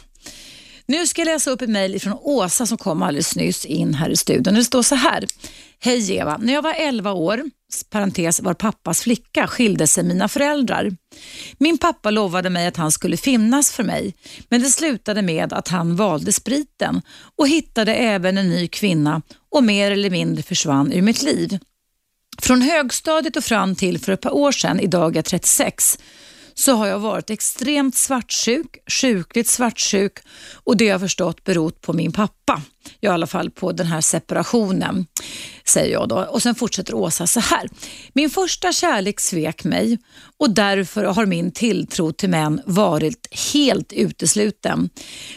[0.88, 4.10] Nu ska jag läsa upp ett mejl från Åsa som kom alldeles nyss in här
[4.10, 4.54] i studion.
[4.54, 5.24] Det står så här.
[5.78, 7.42] Hej Eva, när jag var 11 år,
[7.90, 10.96] parentes var pappas flicka, skilde sig mina föräldrar.
[11.58, 14.14] Min pappa lovade mig att han skulle finnas för mig,
[14.48, 17.02] men det slutade med att han valde spriten
[17.36, 21.58] och hittade även en ny kvinna och mer eller mindre försvann ur mitt liv.
[22.42, 25.98] Från högstadiet och fram till för ett par år sedan, idag är jag 36,
[26.58, 30.12] så har jag varit extremt svartsjuk, sjukligt svartsjuk
[30.54, 32.62] och det har jag förstått berott på min pappa.
[33.00, 35.06] I alla fall på den här separationen,
[35.64, 36.16] säger jag då.
[36.16, 37.68] Och sen fortsätter Åsa så här.
[38.12, 39.98] Min första kärlek svek mig
[40.38, 44.90] och därför har min tilltro till män varit helt utesluten.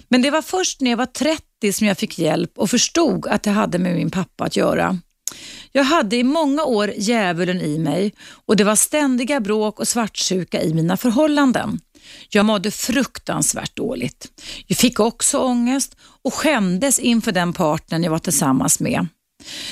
[0.07, 3.43] Men det var först när jag var 30 som jag fick hjälp och förstod att
[3.43, 4.97] det hade med min pappa att göra.
[5.71, 8.13] Jag hade i många år djävulen i mig
[8.45, 11.79] och det var ständiga bråk och svartsjuka i mina förhållanden.
[12.29, 14.27] Jag mådde fruktansvärt dåligt.
[14.67, 19.07] Jag fick också ångest och skämdes inför den partnern jag var tillsammans med.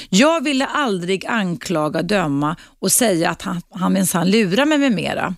[0.10, 5.36] Jag ville aldrig anklaga, döma och säga att han, han minsann lurar mig med mera.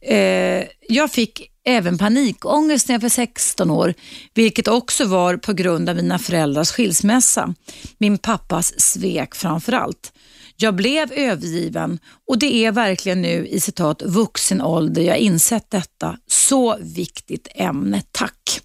[0.00, 3.94] Eh, jag fick även panikångest när jag var 16 år,
[4.34, 7.54] vilket också var på grund av mina föräldrars skilsmässa.
[7.98, 10.12] Min pappas svek framför allt.
[10.56, 11.98] Jag blev övergiven
[12.28, 16.16] och det är verkligen nu i citat vuxen ålder jag insett detta.
[16.26, 18.02] Så viktigt ämne.
[18.12, 18.60] Tack!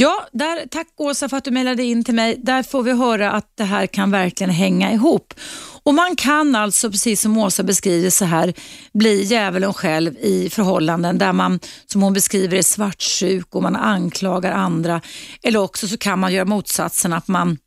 [0.00, 2.40] Ja, där, tack Åsa för att du mejlade in till mig.
[2.42, 5.34] Där får vi höra att det här kan verkligen hänga ihop.
[5.82, 8.54] Och Man kan alltså, precis som Åsa beskriver så här,
[8.92, 14.52] bli djävulen själv i förhållanden där man, som hon beskriver, är svartsjuk och man anklagar
[14.52, 15.00] andra.
[15.42, 17.58] Eller också så kan man göra motsatsen, att man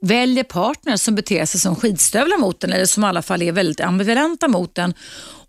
[0.00, 3.52] väljer partner som beter sig som skidstövlar mot en eller som i alla fall är
[3.52, 4.94] väldigt ambivalenta mot en.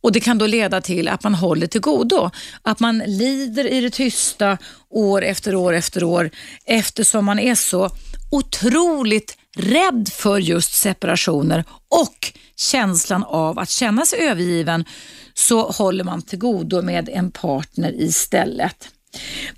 [0.01, 2.29] Och Det kan då leda till att man håller till godo.
[2.61, 4.57] Att man lider i det tysta
[4.89, 6.29] år efter år efter år
[6.65, 7.89] eftersom man är så
[8.31, 14.85] otroligt rädd för just separationer och känslan av att känna sig övergiven
[15.33, 18.89] så håller man till godo med en partner istället.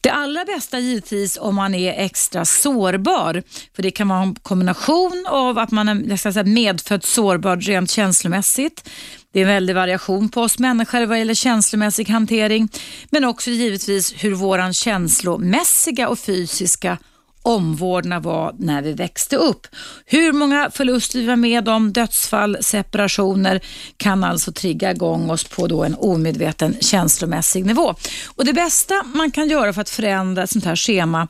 [0.01, 3.43] Det allra bästa givetvis om man är extra sårbar,
[3.75, 8.89] för det kan vara en kombination av att man är medfött sårbar rent känslomässigt.
[9.33, 12.69] Det är en väldig variation på oss människor vad gäller känslomässig hantering,
[13.09, 16.97] men också givetvis hur våran känslomässiga och fysiska
[17.41, 19.67] omvårdnad var när vi växte upp.
[20.05, 23.61] Hur många förluster vi var med om, dödsfall, separationer
[23.97, 27.95] kan alltså trigga igång oss på då en omedveten känslomässig nivå.
[28.35, 31.27] Och Det bästa man kan göra för att förändra ett sånt här schema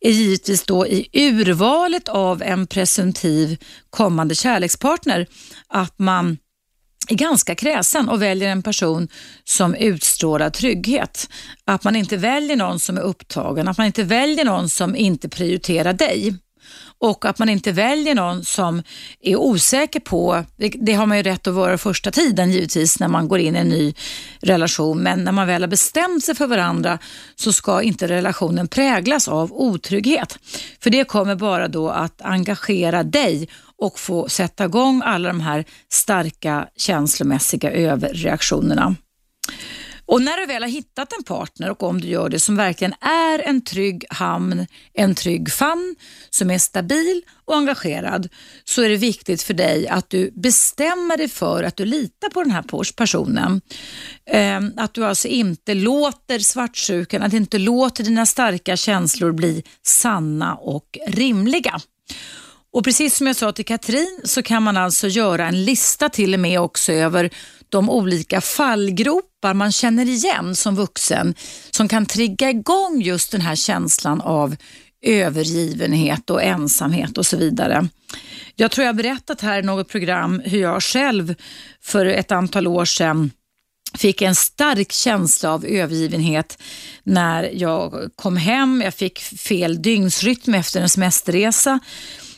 [0.00, 3.56] är givetvis då i urvalet av en presumtiv
[3.90, 5.26] kommande kärlekspartner
[5.68, 6.38] att man
[7.08, 9.08] är ganska kräsen och väljer en person
[9.44, 11.28] som utstrålar trygghet.
[11.64, 15.28] Att man inte väljer någon som är upptagen, att man inte väljer någon som inte
[15.28, 16.34] prioriterar dig
[16.98, 18.82] och att man inte väljer någon som
[19.20, 23.28] är osäker på, det har man ju rätt att vara första tiden givetvis när man
[23.28, 23.94] går in i en ny
[24.40, 26.98] relation, men när man väl har bestämt sig för varandra
[27.36, 30.38] så ska inte relationen präglas av otrygghet.
[30.80, 33.48] För det kommer bara då att engagera dig
[33.78, 38.96] och få sätta igång alla de här starka känslomässiga överreaktionerna.
[40.06, 42.94] Och när du väl har hittat en partner och om du gör det som verkligen
[43.00, 45.96] är en trygg hamn, en trygg famn
[46.30, 48.28] som är stabil och engagerad
[48.64, 52.42] så är det viktigt för dig att du bestämmer dig för att du litar på
[52.42, 53.60] den här personen.
[54.30, 59.62] Ehm, att du alltså inte låter svartsjukan, att du inte låter dina starka känslor bli
[59.82, 61.80] sanna och rimliga.
[62.74, 66.34] Och precis som jag sa till Katrin så kan man alltså göra en lista till
[66.34, 67.30] och med också över
[67.68, 71.34] de olika fallgropar man känner igen som vuxen
[71.70, 74.56] som kan trigga igång just den här känslan av
[75.02, 77.88] övergivenhet och ensamhet och så vidare.
[78.56, 81.34] Jag tror jag har berättat här i något program hur jag själv
[81.82, 83.30] för ett antal år sedan
[83.98, 86.62] fick en stark känsla av övergivenhet
[87.02, 88.82] när jag kom hem.
[88.84, 91.78] Jag fick fel dygnsrytm efter en semesterresa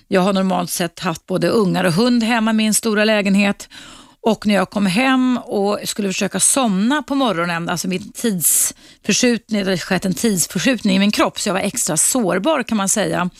[0.08, 3.68] jag har normalt sett haft både ungar och hund hemma i min stora lägenhet.
[4.20, 9.66] Och när jag kom hem och skulle försöka somna på morgonen, alltså min tidsförskjutning, det
[9.66, 13.30] hade skett en tidsförskjutning i min kropp så jag var extra sårbar kan man säga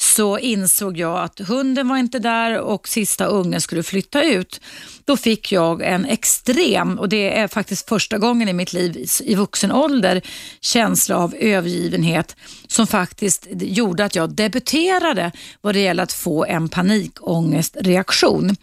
[0.00, 4.60] så insåg jag att hunden var inte där och sista ungen skulle flytta ut.
[5.04, 9.34] Då fick jag en extrem, och det är faktiskt första gången i mitt liv i
[9.34, 10.22] vuxen ålder,
[10.60, 12.36] känsla av övergivenhet
[12.66, 18.56] som faktiskt gjorde att jag debuterade vad det gäller att få en panikångestreaktion.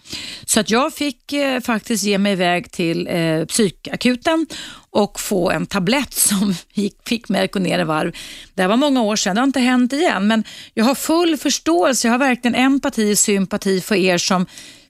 [0.45, 4.47] Så att jag fick eh, faktiskt ge mig iväg till eh, psykakuten
[4.95, 8.15] och få en tablett som gick, fick mig att gå ner i varv.
[8.53, 10.43] Det var många år sedan, det har inte hänt igen, men
[10.73, 14.45] jag har full förståelse, jag har verkligen empati och sympati för er som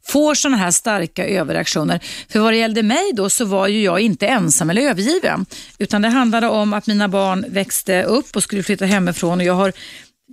[0.07, 1.99] får sådana här starka överreaktioner.
[2.29, 5.45] För vad det gällde mig då så var ju jag inte ensam eller övergiven.
[5.77, 9.53] Utan det handlade om att mina barn växte upp och skulle flytta hemifrån och jag
[9.53, 9.73] har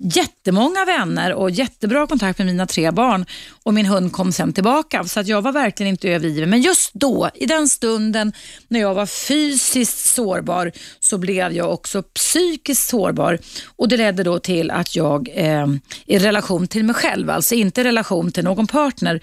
[0.03, 3.26] jättemånga vänner och jättebra kontakt med mina tre barn
[3.62, 5.05] och min hund kom sen tillbaka.
[5.05, 6.50] Så att jag var verkligen inte övergiven.
[6.50, 8.32] Men just då, i den stunden
[8.68, 13.38] när jag var fysiskt sårbar så blev jag också psykiskt sårbar
[13.76, 15.66] och det ledde då till att jag eh,
[16.07, 19.20] i relation till mig själv, alltså inte i relation till någon partner,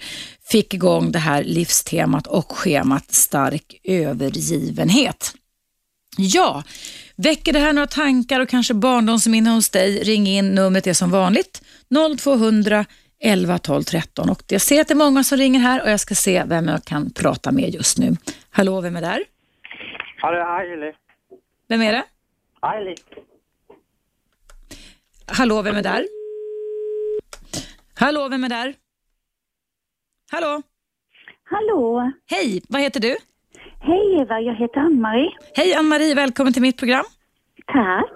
[0.50, 5.34] fick igång det här livstemat och schemat stark övergivenhet.
[6.16, 6.62] Ja,
[7.16, 10.02] väcker det här några tankar och kanske barndomsminnen hos dig?
[10.02, 11.62] Ring in, numret är som vanligt
[12.18, 12.84] 0200
[13.22, 16.00] 11 12 13 och jag ser att det är många som ringer här och jag
[16.00, 18.16] ska se vem jag kan prata med just nu.
[18.50, 19.24] Hallå, vem är där?
[20.16, 20.92] Hallå, Aili.
[21.68, 22.04] Vem är det?
[22.60, 22.94] Aili.
[25.26, 26.06] Hallå, vem är där?
[27.94, 28.74] Hallå, vem är där?
[30.30, 30.62] Hallå?
[31.44, 32.12] Hallå!
[32.26, 33.16] Hej, vad heter du?
[33.82, 35.30] Hej Eva, jag heter Ann-Marie.
[35.56, 37.04] Hej Ann-Marie, välkommen till mitt program.
[37.66, 38.10] Tack,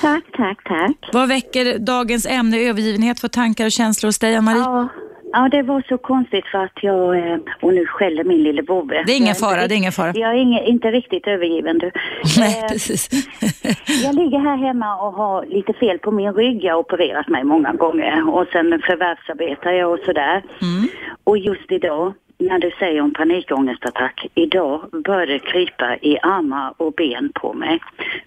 [0.00, 0.96] tack, tack, tack.
[1.12, 4.60] Vad väcker dagens ämne övergivenhet för tankar och känslor hos dig Ann-Marie?
[4.62, 4.88] Ja,
[5.32, 9.02] ja, det var så konstigt för att jag, eh, och nu skäller min lille Bobbe.
[9.06, 10.12] Det är ingen fara, det är ingen fara.
[10.14, 11.90] Jag är inge, inte riktigt övergiven du.
[12.38, 13.08] Nej, Eh, precis.
[14.04, 16.64] Jag ligger här hemma och har lite fel på min rygg.
[16.64, 20.42] Jag har opererat mig många gånger och sen förvärvsarbetar jag och sådär.
[20.62, 20.88] Mm.
[21.24, 26.92] Och just idag, när du säger om panikångestattack, idag börjar det krypa i armar och
[26.92, 27.80] ben på mig.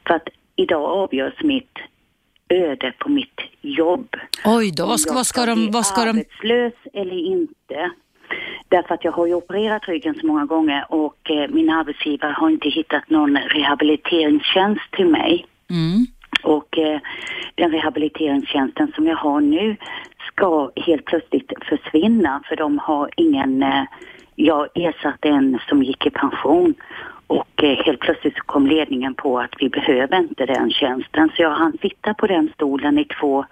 [0.07, 1.78] För att idag avgörs mitt
[2.49, 4.16] öde på mitt jobb.
[4.45, 5.72] Oj då, vad ska, vad ska de...
[5.72, 7.91] Vad ska de arbetslös eller inte.
[8.70, 12.49] Därför att jag har ju opererat ryggen så många gånger och eh, min arbetsgivare har
[12.49, 15.45] inte hittat någon rehabiliteringstjänst till mig.
[15.70, 16.05] mm.
[16.43, 16.99] Och eh,
[17.55, 19.78] den rehabiliteringstjänsten som jag har nu
[20.36, 23.84] ska helt plötsligt försvinna för de har ingen, eh,
[24.36, 26.73] jag ersatte en som gick i pension
[27.27, 31.41] och eh, helt plötsligt så kom ledningen på att vi behöver inte den tjänsten så
[31.41, 33.45] jag hann sitta på den stolen i två,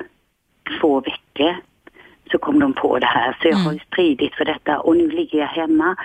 [0.80, 1.56] två veckor
[2.32, 3.38] så kom de på det här.
[3.42, 5.96] Så jag har ju stridit för detta och nu ligger jag hemma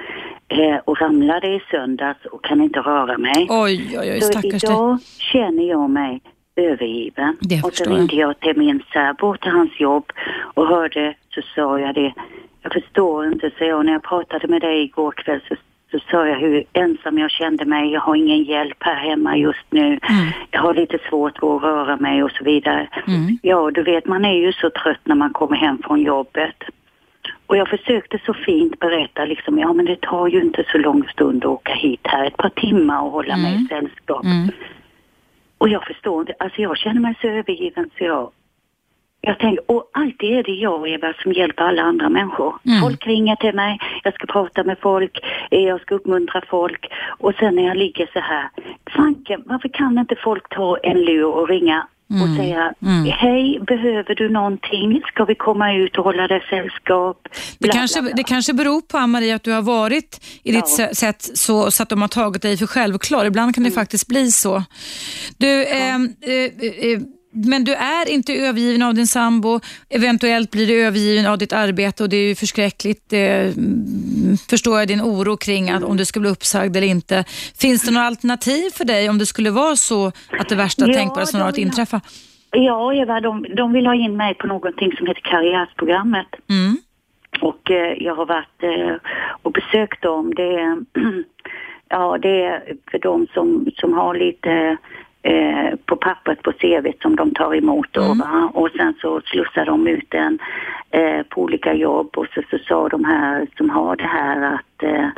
[0.49, 3.47] eh, och ramlade i söndags och kan inte röra mig.
[3.51, 4.70] Oj, oj, oj, Så stackars dig.
[4.70, 6.20] idag känner jag mig
[6.57, 7.37] övergiven.
[7.41, 10.13] Det och så ringde jag till min särbo till hans jobb
[10.55, 12.15] och hörde, så sa jag det.
[12.63, 15.55] Jag förstår inte, så jag, när jag pratade med dig igår kväll så,
[15.91, 17.93] så sa jag hur ensam jag kände mig.
[17.93, 19.87] Jag har ingen hjälp här hemma just nu.
[19.87, 19.99] Mm.
[20.51, 22.89] Jag har lite svårt att röra mig och så vidare.
[23.07, 23.39] Mm.
[23.43, 26.63] Ja, du vet man är ju så trött när man kommer hem från jobbet.
[27.47, 31.09] Och jag försökte så fint berätta liksom, ja men det tar ju inte så lång
[31.09, 34.25] stund att åka hit här, ett par timmar och hålla mig i sällskap.
[34.25, 34.49] Mm.
[35.59, 38.31] Och jag förstår inte, alltså jag känner mig så övergiven så jag,
[39.21, 42.55] jag tänker, och alltid är det jag Eva som hjälper alla andra människor.
[42.65, 42.81] Mm.
[42.81, 45.19] Folk ringer till mig, jag ska prata med folk,
[45.51, 48.49] eh, jag ska uppmuntra folk och sen när jag ligger så här,
[48.97, 52.37] fanken, varför kan inte folk ta en lur och ringa och Mm.
[52.37, 53.05] säga, Mm.
[53.05, 55.03] hej, behöver du någonting?
[55.07, 57.29] Ska vi komma ut och hålla dig sällskap?
[57.59, 58.17] Det kanske, bla, bla.
[58.17, 60.87] det kanske beror på, Ann-Marie, att du har varit i ditt Ja.
[60.87, 63.25] sä- sätt så, så att de har tagit dig för självklar.
[63.25, 63.75] Ibland kan det Mm.
[63.81, 64.63] faktiskt bli så.
[65.39, 66.33] Du, ehm, eh,
[66.93, 67.01] eh,
[67.45, 69.61] men du är inte övergiven av din sambo.
[69.89, 73.12] Eventuellt blir du övergiven av ditt arbete och det är ju förskräckligt.
[73.12, 77.24] Eh, mm, förstår jag din oro kring att om du ska bli uppsagd eller inte.
[77.61, 80.95] Finns det några alternativ för dig om det skulle vara så att det värsta Ja,
[80.95, 82.01] tänkbara som de har att vill ha- inträffa?
[82.51, 86.26] Ja, Eva, de, de vill ha in mig på någonting som heter karriärsprogrammet.
[86.51, 86.76] Mm.
[87.41, 88.95] Och eh, jag har varit eh,
[89.43, 90.34] och besökt dem.
[90.34, 90.76] Det är,
[91.89, 94.76] ja, det är för de som, som har lite
[95.23, 98.19] eh, på pappret på CV som de tar emot då, Mm.
[98.19, 98.51] va?
[98.55, 100.39] Och sen så slussar de ut en
[100.91, 104.83] eh, på olika jobb och så, så sa de här som har det här att
[104.83, 105.09] eh,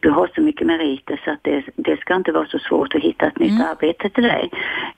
[0.00, 3.02] du har så mycket meriter så att det, det ska inte vara så svårt att
[3.02, 4.50] hitta ett nytt arbete till dig.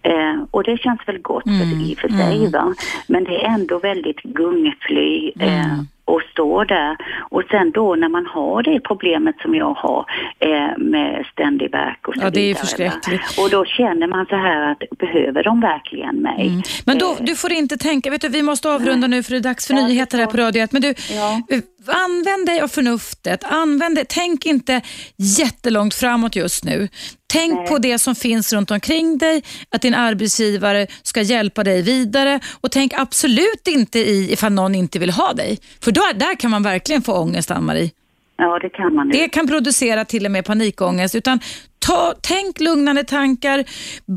[0.02, 2.74] Eh, och det känns väl gott för, i och för sig va.
[3.08, 6.96] Men det är ändå väldigt gungfly eh, och stå där.
[7.30, 10.04] Och sen då när man har det problemet som jag har
[10.38, 13.38] eh, med ständig värk och så Ja, det är vidare, förskräckligt.
[13.40, 16.46] Och då känner man så här att behöver de verkligen mig?
[16.48, 16.62] Mm.
[16.86, 19.36] Men då, Eh, du får inte tänka, vet du, vi måste avrunda nu för det
[19.36, 20.72] är dags för Ja, nyheter här på Radio 1.
[20.72, 21.40] Men du, Ja.
[21.88, 23.44] Använd dig av förnuftet.
[23.44, 24.04] Använd det.
[24.08, 24.82] Tänk inte
[25.16, 26.88] jättelångt framåt just nu.
[27.26, 27.66] Tänk Nej.
[27.66, 32.70] på det som finns runt omkring dig, att din arbetsgivare ska hjälpa dig vidare och
[32.72, 35.58] tänk absolut inte i ifall någon inte vill ha dig.
[35.80, 37.90] För då, där kan man verkligen få ångest, Ann-Marie.
[38.38, 39.12] Ja, det kan man nu.
[39.18, 41.14] Det kan producera till och med panikångest.
[41.14, 41.40] Utan
[41.78, 43.64] ta, tänk lugnande tankar,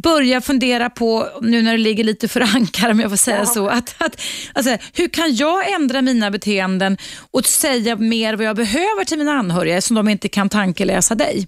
[0.04, 3.68] börja fundera på, nu när det ligger lite för ankar om jag får säga så,
[3.68, 4.22] att, att,
[4.54, 6.98] alltså, hur kan jag ändra mina beteenden
[7.32, 11.48] och säga mer vad jag behöver till mina anhöriga som de inte kan tankeläsa dig?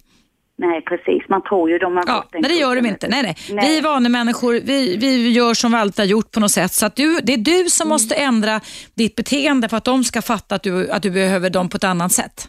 [0.57, 1.29] Nej, precis.
[1.29, 3.07] Man tror ju de har Ja, gått nej, det gör de inte.
[3.07, 3.37] Nej, nej.
[3.49, 3.69] Nej.
[3.69, 6.73] Vi är vanemänniskor, vi, vi gör som vi alltid har gjort på något sätt.
[6.73, 7.69] Så du, det är du Mm.
[7.69, 8.61] som måste ändra
[8.95, 11.83] ditt beteende för att de ska fatta att du, att du behöver dem på ett
[11.83, 12.47] annat sätt.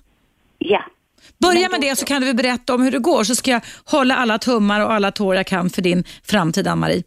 [0.64, 0.84] Ja.
[1.38, 1.96] Börja med det så.
[1.96, 4.80] så kan du väl berätta om hur det går så ska jag hålla alla tummar
[4.80, 7.02] och alla tår jag kan för din framtid Ann-Marie.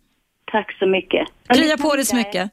[0.51, 1.27] Tack så mycket.
[1.53, 2.51] Krya på dig så mycket.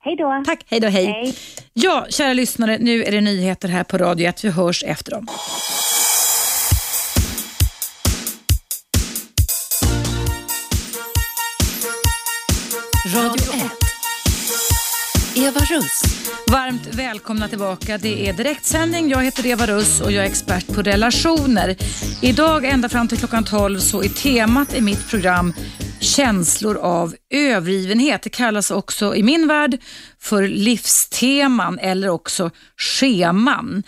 [0.00, 0.42] Hej då.
[0.46, 1.06] Tack, hej då, hej.
[1.06, 1.34] Hej.
[1.72, 4.44] Ja, kära lyssnare, nu är det nyheter här på Radio 1.
[4.44, 5.26] Vi hörs efter dem.
[13.14, 13.88] Radio 1.
[15.36, 16.07] Eva Russ.
[16.50, 17.98] Varmt välkomna tillbaka.
[17.98, 19.10] Det är direktsändning.
[19.10, 21.76] Jag heter Eva Russ och jag är expert på relationer.
[22.22, 25.52] Idag ända fram till klockan 12 så är temat i mitt program
[26.00, 28.22] känslor av övergivenhet.
[28.22, 29.78] Det kallas också i min värld
[30.18, 33.82] för livsteman eller också scheman.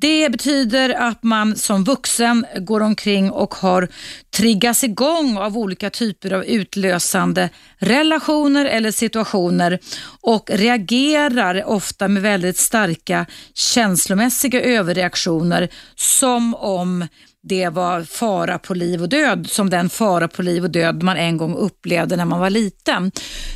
[0.00, 3.88] Det betyder att man som vuxen går omkring och har
[4.36, 9.78] triggats igång av olika typer av utlösande relationer eller situationer
[10.20, 17.06] och reagerar ofta med väldigt starka känslomässiga överreaktioner som om
[17.48, 21.16] det var fara på liv och död, som den fara på liv och död man
[21.16, 23.12] en gång upplevde när man var liten.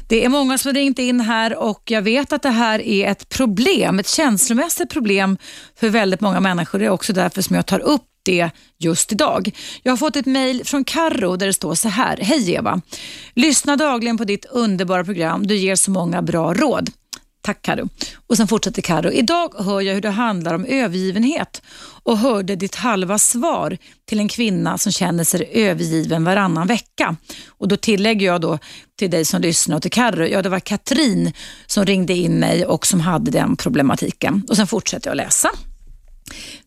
[0.08, 3.10] Det är många som har ringt in här och jag vet att det här är
[3.10, 5.38] ett problem, ett känslomässigt problem
[5.80, 6.78] för väldigt många människor.
[6.78, 9.50] Det är också därför som jag tar upp det just idag.
[9.82, 12.16] Jag har fått ett mejl från Karro där det står så här.
[12.16, 12.80] Hej Eva!
[13.34, 15.46] Lyssna dagligen på ditt underbara program.
[15.46, 16.90] Du ger så många bra råd.
[17.42, 17.88] Tack Karo.
[18.26, 19.10] Och sen fortsätter Karo.
[19.10, 21.62] Idag hör jag hur det handlar om övergivenhet
[22.02, 23.78] och hörde ditt halva svar
[24.08, 27.16] till en kvinna som känner sig övergiven varannan vecka.
[27.48, 28.58] Och Då tillägger jag då
[28.98, 31.32] till dig som lyssnar och till Karo, ja det var Katrin
[31.66, 34.42] som ringde in mig och som hade den problematiken.
[34.48, 35.50] Och Sen fortsätter jag läsa.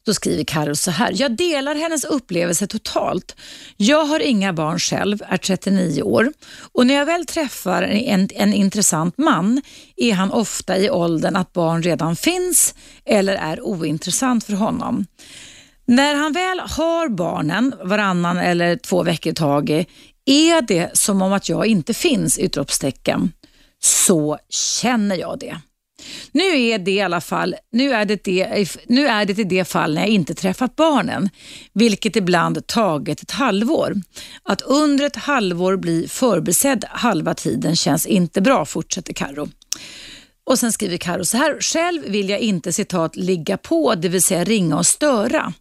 [0.06, 1.12] Då skriver Carro så här.
[1.16, 3.36] Jag delar hennes upplevelse totalt.
[3.78, 6.34] Jag har inga barn själv, är 39 år
[6.74, 9.62] och när jag väl träffar en, en intressant man
[9.96, 12.76] är han ofta i åldern att barn redan finns
[13.06, 15.06] eller är ointressant för honom.
[15.86, 19.88] När han väl har barnen varannan eller två veckor i taget
[20.26, 22.38] är det som om att jag inte finns!
[22.38, 23.32] Utropstecken.
[23.80, 25.58] Så känner jag det.
[26.32, 29.66] Nu är det i alla fall, nu är det, det, nu är det i det
[29.66, 31.30] fall när jag inte träffat barnen,
[31.74, 33.94] vilket ibland tagit ett halvår.
[34.44, 39.48] Att under ett halvår bli förbisedd halva tiden känns inte bra, fortsätter Karo.
[40.46, 44.22] Och sen skriver Karo så här, själv vill jag inte citat ligga på, det vill
[44.22, 45.54] säga ringa och störa.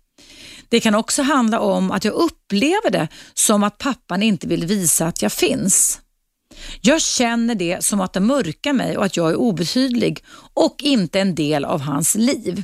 [0.69, 5.07] Det kan också handla om att jag upplever det som att pappan inte vill visa
[5.07, 6.01] att jag finns.
[6.81, 10.25] Jag känner det som att det mörkar mig och att jag är obetydlig
[10.55, 12.63] och inte en del av hans liv.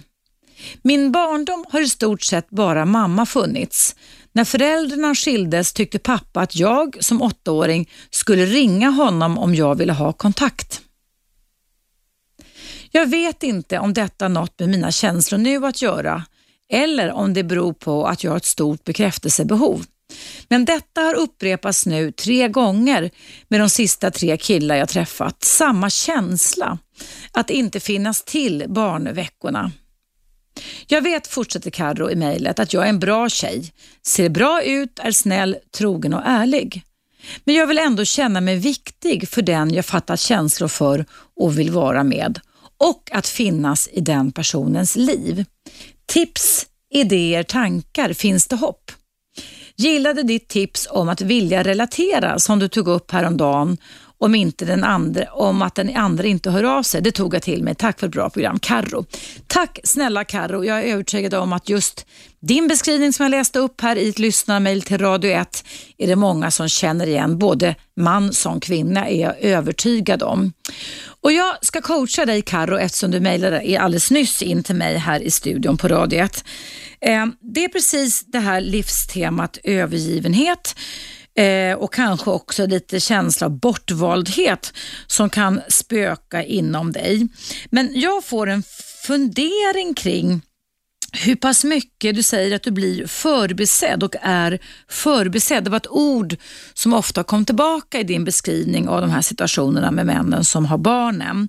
[0.82, 3.96] Min barndom har i stort sett bara mamma funnits.
[4.32, 9.92] När föräldrarna skildes tyckte pappa att jag som åttaåring skulle ringa honom om jag ville
[9.92, 10.80] ha kontakt.
[12.90, 16.24] Jag vet inte om detta har något med mina känslor nu att göra
[16.72, 19.84] eller om det beror på att jag har ett stort bekräftelsebehov.
[20.48, 23.10] Men detta har upprepats nu tre gånger
[23.48, 25.44] med de sista tre killar jag träffat.
[25.44, 26.78] Samma känsla,
[27.32, 29.72] att inte finnas till barnveckorna.
[30.86, 33.72] Jag vet, fortsätter Carro i mejlet, att jag är en bra tjej.
[34.06, 36.82] Ser bra ut, är snäll, trogen och ärlig.
[37.44, 41.04] Men jag vill ändå känna mig viktig för den jag fattat känslor för
[41.40, 42.40] och vill vara med.
[42.78, 45.44] Och att finnas i den personens liv.
[46.06, 48.92] Tips, idéer, tankar, finns det hopp?
[49.80, 53.76] Gillade ditt tips om att vilja relatera som du tog upp häromdagen
[54.20, 57.02] om, inte den andra, om att den andra inte hör av sig.
[57.02, 57.74] Det tog jag till mig.
[57.74, 58.58] Tack för ett bra program.
[58.58, 59.04] Karro.
[59.46, 60.64] Tack snälla Karro.
[60.64, 62.06] Jag är övertygad om att just
[62.40, 65.64] din beskrivning som jag läste upp här i ett lyssnarmail till Radio 1
[65.98, 67.38] är det många som känner igen.
[67.38, 70.52] Både man som kvinna är jag övertygad om.
[71.22, 75.20] Och Jag ska coacha dig Karro eftersom du mejlade alldeles nyss in till mig här
[75.20, 76.44] i studion på Radio 1.
[77.00, 80.74] Eh, det är precis det här livstemat övergivenhet
[81.40, 84.72] eh, och kanske också lite känsla av bortvaldhet
[85.06, 87.28] som kan spöka inom dig.
[87.70, 88.62] Men jag får en
[89.06, 90.42] fundering kring
[91.12, 95.64] hur pass mycket du säger att du blir förbisedd och är förbisedd.
[95.64, 96.36] Det var ett ord
[96.74, 100.78] som ofta kom tillbaka i din beskrivning av de här situationerna med männen som har
[100.78, 101.48] barnen.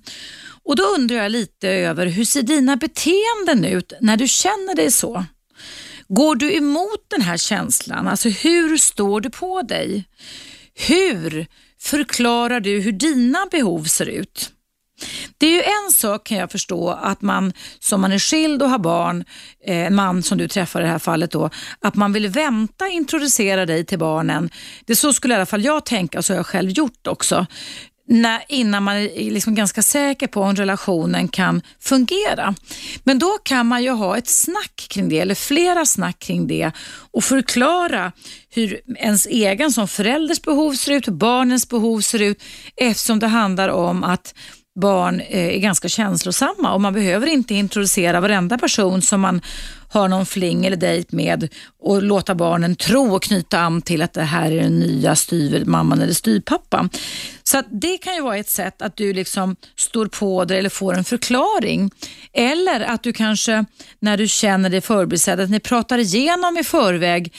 [0.64, 4.90] Och Då undrar jag lite över hur ser dina beteenden ut när du känner dig
[4.90, 5.24] så?
[6.14, 8.08] Går du emot den här känslan?
[8.08, 10.04] Alltså hur står du på dig?
[10.74, 11.46] Hur
[11.80, 14.52] förklarar du hur dina behov ser ut?
[15.38, 18.70] Det är ju en sak kan jag förstå att man som man är skild och
[18.70, 19.24] har barn,
[19.66, 21.50] eh, en man som du träffar i det här fallet då,
[21.80, 24.50] att man vill vänta introducera dig till barnen.
[24.86, 27.46] Det så skulle i alla fall jag tänka och så har jag själv gjort också
[28.08, 32.54] när, innan man är liksom ganska säker på om relationen kan fungera.
[33.04, 36.70] Men då kan man ju ha ett snack kring det, eller flera snack kring det
[37.12, 38.12] och förklara
[38.50, 42.42] hur ens egen som förälders behov ser ut, hur barnens behov ser ut
[42.76, 44.34] eftersom det handlar om att
[44.74, 49.40] barn eh, är ganska känslosamma och man behöver inte introducera varenda person som man
[49.88, 51.48] har någon fling eller dejt med
[51.80, 56.02] och låta barnen tro och knyta an till att det här är den nya styvmamman
[56.02, 56.90] eller styvpappan.
[57.42, 60.94] Så det kan ju vara ett sätt att du liksom står på dig eller får
[60.94, 61.90] en förklaring.
[62.32, 63.64] Eller att du kanske
[64.00, 67.32] när du känner dig förbisedd, att ni pratar igenom i förväg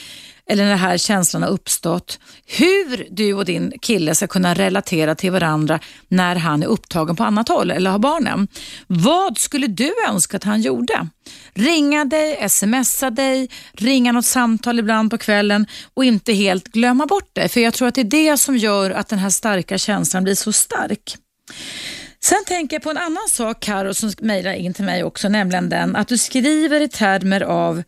[0.50, 5.14] eller när den här känslan har uppstått, hur du och din kille ska kunna relatera
[5.14, 8.48] till varandra när han är upptagen på annat håll eller har barnen.
[8.86, 11.08] Vad skulle du önska att han gjorde?
[11.54, 17.30] Ringa dig, smsa dig, ringa något samtal ibland på kvällen och inte helt glömma bort
[17.32, 17.48] det.
[17.48, 20.34] För jag tror att det är det som gör att den här starka känslan blir
[20.34, 21.16] så stark.
[22.20, 25.68] Sen tänker jag på en annan sak, Karo, som mejlar in till mig också, nämligen
[25.68, 27.82] den att du skriver i termer av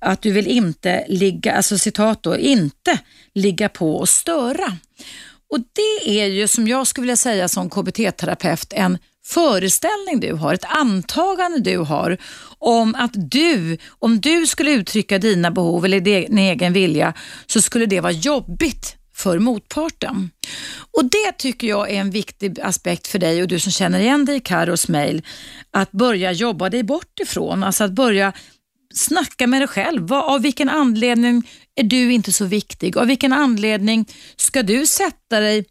[0.00, 2.98] att du vill inte ligga, alltså citat då, inte
[3.34, 4.76] ligga på och störa.
[5.50, 10.54] Och det är ju som jag skulle vilja säga som KBT-terapeut en föreställning du har,
[10.54, 12.16] ett antagande du har
[12.58, 17.14] om att du, om du skulle uttrycka dina behov eller din egen vilja
[17.46, 20.30] så skulle det vara jobbigt för motparten.
[20.96, 24.24] Och Det tycker jag är en viktig aspekt för dig och du som känner igen
[24.24, 25.22] dig i Karos mejl,
[25.70, 27.64] att börja jobba dig bort ifrån.
[27.64, 28.32] Alltså att börja
[28.94, 30.06] snacka med dig själv.
[30.06, 32.96] Vad, av vilken anledning är du inte så viktig?
[32.96, 35.64] Av vilken anledning ska du sätta dig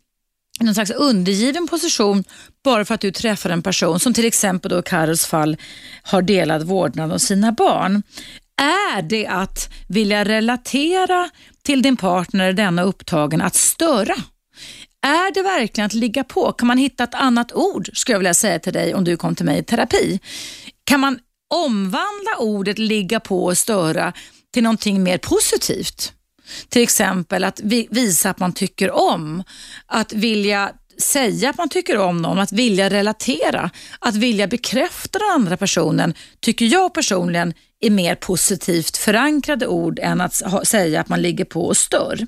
[0.60, 2.24] i någon slags undergiven position
[2.64, 5.58] bara för att du träffar en person som till exempel då i Karos fall
[6.04, 8.04] har delad vårdnad om sina barn.
[8.62, 11.30] Är det att vilja relatera
[11.64, 14.16] till din partner, denna upptagen, att störa?
[15.02, 16.52] Är det verkligen att ligga på?
[16.52, 19.36] Kan man hitta ett annat ord, skulle jag vilja säga till dig om du kom
[19.36, 20.20] till mig i terapi?
[20.84, 21.20] Kan man
[21.50, 24.14] omvandla ordet ligga på och störa
[24.54, 26.14] till någonting mer positivt.
[26.70, 29.44] Till exempel att visa att man tycker om,
[29.86, 30.72] att vilja
[31.02, 33.70] säga att man tycker om någon, att vilja relatera,
[34.00, 40.22] att vilja bekräfta den andra personen tycker jag personligen är mer positivt förankrade ord än
[40.22, 42.28] att säga att man ligger på och stör.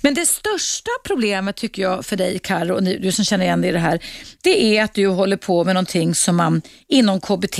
[0.00, 3.70] Men det största problemet tycker jag för dig Karo och du som känner igen dig
[3.70, 3.98] i det här,
[4.42, 7.58] det är att du håller på med någonting som man inom KBT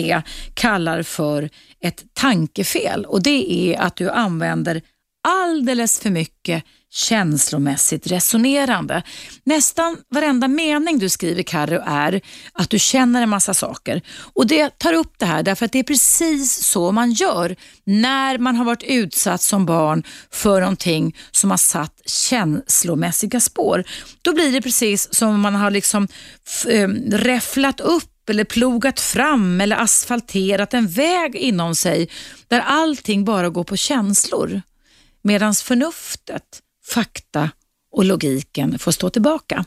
[0.54, 3.04] kallar för ett tankefel.
[3.04, 4.82] Och det är att du använder
[5.28, 6.64] alldeles för mycket
[6.94, 9.02] känslomässigt resonerande.
[9.44, 12.20] Nästan varenda mening du skriver Carro är
[12.52, 14.02] att du känner en massa saker.
[14.34, 18.38] Och Det tar upp det här därför att det är precis så man gör när
[18.38, 23.84] man har varit utsatt som barn för någonting som har satt känslomässiga spår.
[24.22, 26.08] Då blir det precis som om man har liksom
[26.68, 32.08] eh, räfflat upp eller plogat fram eller asfalterat en väg inom sig
[32.48, 34.62] där allting bara går på känslor.
[35.22, 37.50] Medan förnuftet fakta
[37.92, 39.64] och logiken får stå tillbaka.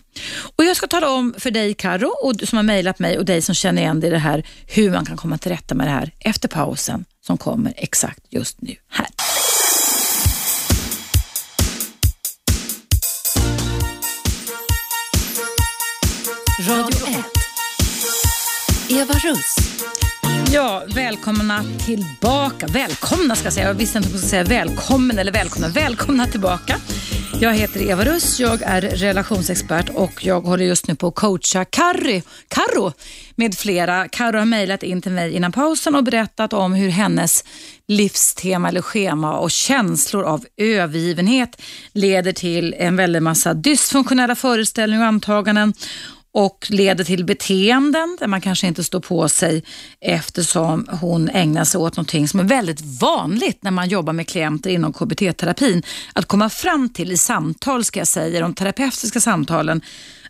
[0.57, 3.41] Och Jag ska tala om för dig Karo och som har mejlat mig och dig
[3.41, 5.91] som känner igen dig i det här hur man kan komma till rätta med det
[5.91, 9.07] här efter pausen som kommer exakt just nu här.
[16.67, 17.25] Radio 1.
[18.89, 19.55] Eva Russ.
[20.51, 22.67] Ja, välkomna tillbaka.
[22.67, 23.67] Välkomna ska jag säga.
[23.67, 25.67] Jag visste inte om jag skulle säga välkommen eller välkomna.
[25.67, 26.75] Välkomna tillbaka.
[27.39, 31.65] Jag heter Eva Russ, jag är relationsexpert och jag håller just nu på att coacha
[31.65, 32.93] Carri, Carro
[33.35, 34.07] med flera.
[34.07, 37.43] Carro har mejlat in till mig innan pausen och berättat om hur hennes
[37.87, 41.61] livstema eller schema och känslor av övergivenhet
[41.93, 45.73] leder till en väldig massa dysfunktionella föreställningar och antaganden
[46.37, 49.63] och leder till beteenden där man kanske inte står på sig
[50.01, 54.69] eftersom hon ägnar sig åt någonting som är väldigt vanligt när man jobbar med klienter
[54.69, 55.83] inom KBT-terapin.
[56.13, 59.81] Att komma fram till i samtal, ska jag säga, de terapeutiska samtalen,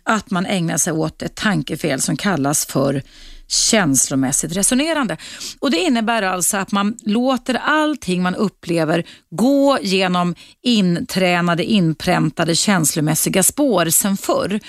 [0.02, 3.02] att man ägnar sig åt ett tankefel som kallas för
[3.48, 5.16] känslomässigt resonerande.
[5.60, 13.42] Och Det innebär alltså att man låter allting man upplever gå genom intränade, inpräntade känslomässiga
[13.42, 14.60] spår sen förr.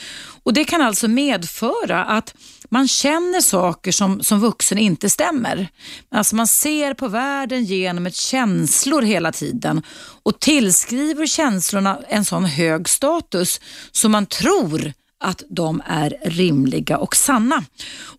[0.44, 2.34] Och Det kan alltså medföra att
[2.70, 5.68] man känner saker som, som vuxen inte stämmer.
[6.12, 9.84] Alltså man ser på världen genom ett känslor hela tiden
[10.24, 13.62] och tillskriver känslorna en sån hög status
[13.92, 17.64] så man tror att de är rimliga och sanna.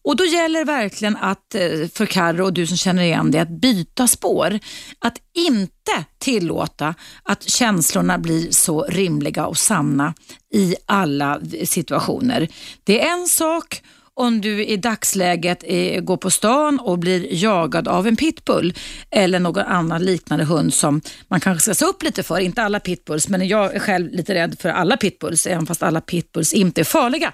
[0.03, 3.39] Och Då gäller det verkligen att, eh, för Carro och du som känner igen det,
[3.39, 4.59] att byta spår.
[4.99, 10.15] Att inte tillåta att känslorna blir så rimliga och sanna
[10.55, 12.49] i alla situationer.
[12.85, 13.83] Det är en sak
[14.21, 18.75] om du i dagsläget är, går på stan och blir jagad av en pitbull
[19.11, 22.39] eller någon annan liknande hund som man kanske ska se upp lite för.
[22.39, 26.01] Inte alla pitbulls, men jag är själv lite rädd för alla pitbulls, även fast alla
[26.01, 27.33] pitbulls inte är farliga.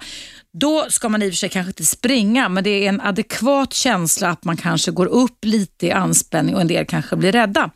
[0.53, 3.73] Då ska man i och för sig kanske inte springa, men det är en adekvat
[3.73, 7.69] känsla att man kanske går upp lite i anspänning och en del kanske blir rädda.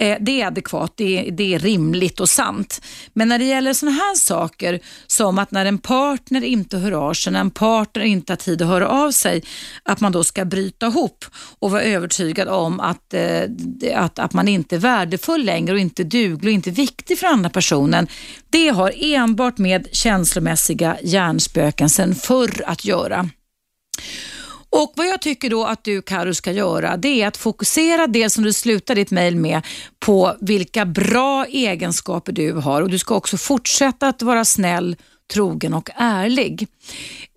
[0.00, 2.80] Eh, det är adekvat, det är, det är rimligt och sant.
[3.12, 7.14] Men när det gäller sådana här saker som att när en partner inte hör av
[7.14, 9.42] sig, när en partner inte har tid att höra av sig,
[9.82, 11.24] att man då ska bryta ihop
[11.58, 13.42] och vara övertygad om att, eh,
[13.94, 17.50] att, att man inte är värdefull längre och inte duglig och inte viktig för andra
[17.50, 18.06] personen.
[18.50, 23.28] Det har enbart med känslomässiga hjärnspöken sedan förr att göra.
[24.72, 28.30] Och Vad jag tycker då att du Karo ska göra det är att fokusera det
[28.30, 29.66] som du slutar ditt mejl med
[29.98, 32.82] på vilka bra egenskaper du har.
[32.82, 34.96] Och du ska också fortsätta att vara snäll
[35.30, 36.68] trogen och ärlig.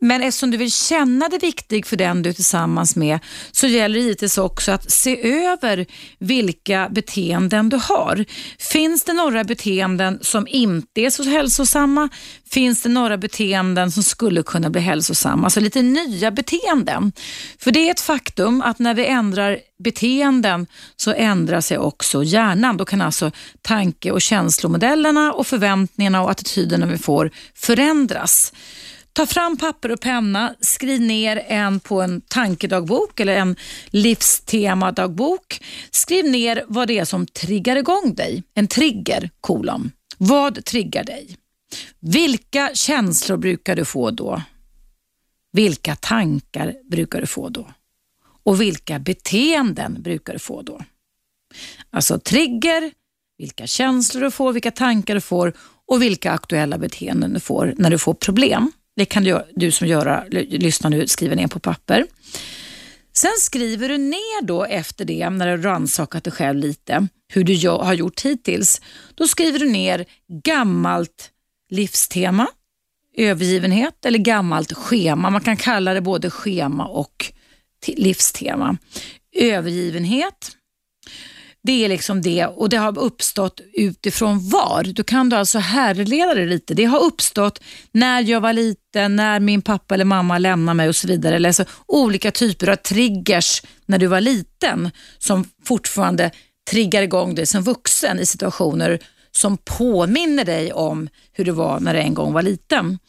[0.01, 3.19] Men eftersom du vill känna dig viktig för den du är tillsammans med
[3.51, 5.85] så gäller det givetvis också att se över
[6.19, 8.25] vilka beteenden du har.
[8.59, 12.09] Finns det några beteenden som inte är så hälsosamma?
[12.49, 15.43] Finns det några beteenden som skulle kunna bli hälsosamma?
[15.43, 17.11] Alltså lite nya beteenden.
[17.59, 22.77] För det är ett faktum att när vi ändrar beteenden så ändrar sig också hjärnan.
[22.77, 28.53] Då kan alltså tanke och känslomodellerna och förväntningarna och attityderna vi får förändras.
[29.13, 33.55] Ta fram papper och penna, skriv ner en på en tankedagbok eller en
[33.87, 35.61] livstemadagbok.
[35.91, 38.43] Skriv ner vad det är som triggar igång dig.
[38.53, 39.91] En trigger, kolon.
[40.17, 41.37] Vad triggar dig?
[41.99, 44.41] Vilka känslor brukar du få då?
[45.51, 47.67] Vilka tankar brukar du få då?
[48.43, 50.81] Och vilka beteenden brukar du få då?
[51.91, 52.91] Alltså trigger,
[53.37, 55.53] vilka känslor du får, vilka tankar du får
[55.87, 58.71] och vilka aktuella beteenden du får när du får problem.
[58.95, 62.05] Det kan du, du som göra, lyssnar nu skriva ner på papper.
[63.13, 67.69] Sen skriver du ner då efter det, när du rannsakat dig själv lite, hur du
[67.69, 68.81] har gjort hittills.
[69.15, 70.05] Då skriver du ner
[70.43, 71.29] gammalt
[71.69, 72.47] livstema,
[73.17, 75.29] övergivenhet eller gammalt schema.
[75.29, 77.33] Man kan kalla det både schema och
[77.87, 78.77] livstema.
[79.35, 80.51] Övergivenhet,
[81.63, 84.83] det är liksom det och det har uppstått utifrån var.
[84.83, 86.73] Du kan du alltså härleda det lite.
[86.73, 90.95] Det har uppstått när jag var liten, när min pappa eller mamma lämnade mig och
[90.95, 91.35] så vidare.
[91.35, 96.31] Eller alltså olika typer av triggers när du var liten som fortfarande
[96.71, 98.99] triggar igång dig som vuxen i situationer
[99.31, 102.99] som påminner dig om hur det var när du en gång var liten.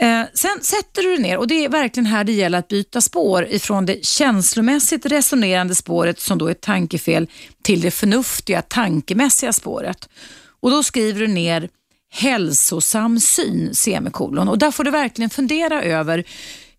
[0.00, 3.00] Eh, sen sätter du dig ner och det är verkligen här det gäller att byta
[3.00, 7.28] spår ifrån det känslomässigt resonerande spåret som då är tankefel
[7.62, 10.08] till det förnuftiga tankemässiga spåret.
[10.60, 11.68] Och Då skriver du ner
[12.12, 14.48] hälsosam syn, semikolon.
[14.48, 16.24] Och där får du verkligen fundera över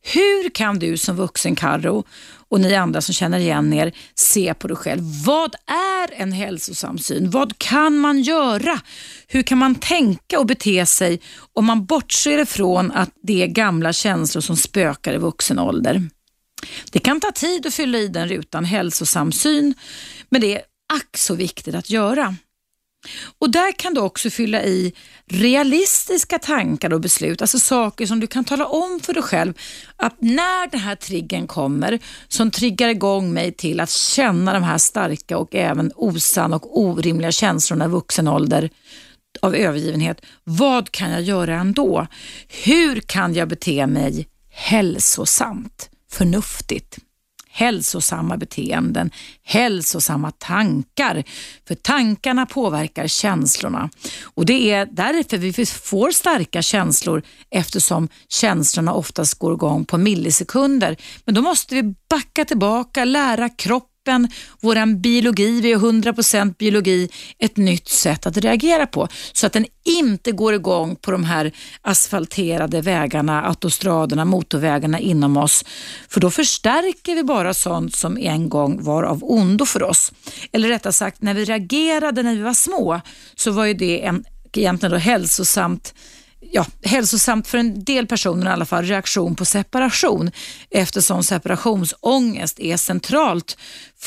[0.01, 2.03] hur kan du som vuxen Karro
[2.49, 5.01] och ni andra som känner igen er se på dig själv.
[5.25, 7.29] Vad är en hälsosam syn?
[7.29, 8.81] Vad kan man göra?
[9.27, 11.19] Hur kan man tänka och bete sig
[11.53, 16.09] om man bortser ifrån att det är gamla känslor som spökar i vuxen ålder?
[16.91, 19.73] Det kan ta tid att fylla i den rutan hälsosam syn,
[20.29, 20.61] men det är
[20.93, 22.35] ack så viktigt att göra.
[23.39, 24.93] Och Där kan du också fylla i
[25.27, 29.53] realistiska tankar och beslut, alltså saker som du kan tala om för dig själv
[29.95, 34.77] att när den här triggern kommer som triggar igång mig till att känna de här
[34.77, 38.69] starka och även osanna och orimliga känslorna i vuxen ålder
[39.41, 40.21] av övergivenhet.
[40.43, 42.07] Vad kan jag göra ändå?
[42.47, 46.97] Hur kan jag bete mig hälsosamt, förnuftigt?
[47.51, 49.11] Hälsosamma beteenden,
[49.43, 51.23] hälsosamma tankar.
[51.67, 53.89] För tankarna påverkar känslorna
[54.23, 60.97] och det är därför vi får starka känslor eftersom känslorna oftast går igång på millisekunder.
[61.25, 64.27] Men då måste vi backa tillbaka, lära kroppen kroppen,
[64.59, 69.07] vår biologi, vi är 100% biologi, ett nytt sätt att reagera på.
[69.33, 75.65] Så att den inte går igång på de här asfalterade vägarna, autostraderna, motorvägarna inom oss.
[76.09, 80.11] För då förstärker vi bara sånt som en gång var av ondo för oss.
[80.51, 83.01] Eller rättare sagt, när vi reagerade när vi var små
[83.35, 84.23] så var ju det en,
[84.53, 85.93] egentligen då hälsosamt
[86.51, 90.31] ja, hälsosamt för en del personer i alla fall, reaktion på separation
[90.69, 93.57] eftersom separationsångest är centralt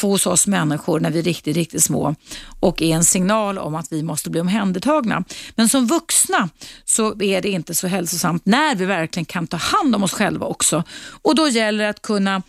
[0.01, 2.15] hos oss människor när vi är riktigt, riktigt små
[2.61, 5.25] och är en signal om att vi måste bli omhändertagna.
[5.55, 6.49] Men som vuxna
[6.85, 10.47] så är det inte så hälsosamt när vi verkligen kan ta hand om oss själva
[10.47, 10.85] också.
[11.23, 12.43] Och då gäller det att kunna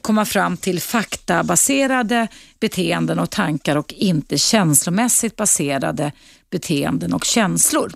[0.00, 2.28] komma fram till faktabaserade
[2.60, 6.12] beteenden och tankar och inte känslomässigt baserade
[6.50, 7.92] beteenden och känslor.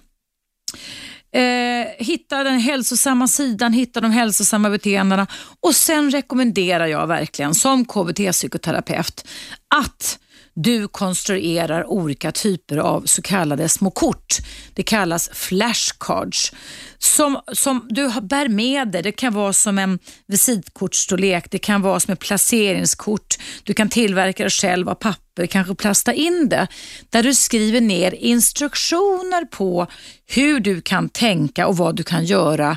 [1.33, 5.27] Eh, hitta den hälsosamma sidan, hitta de hälsosamma beteendena
[5.61, 9.27] och sen rekommenderar jag verkligen som KBT-psykoterapeut
[9.75, 10.19] att
[10.55, 14.37] du konstruerar olika typer av så kallade små kort.
[14.75, 16.53] Det kallas flashcards
[16.99, 19.03] som, som du bär med dig.
[19.03, 23.39] Det kan vara som en visitkortsstorlek, det kan vara som ett placeringskort.
[23.65, 26.67] Du kan tillverka det själv av papper, kanske plasta in det.
[27.11, 29.87] Där du skriver ner instruktioner på
[30.27, 32.77] hur du kan tänka och vad du kan göra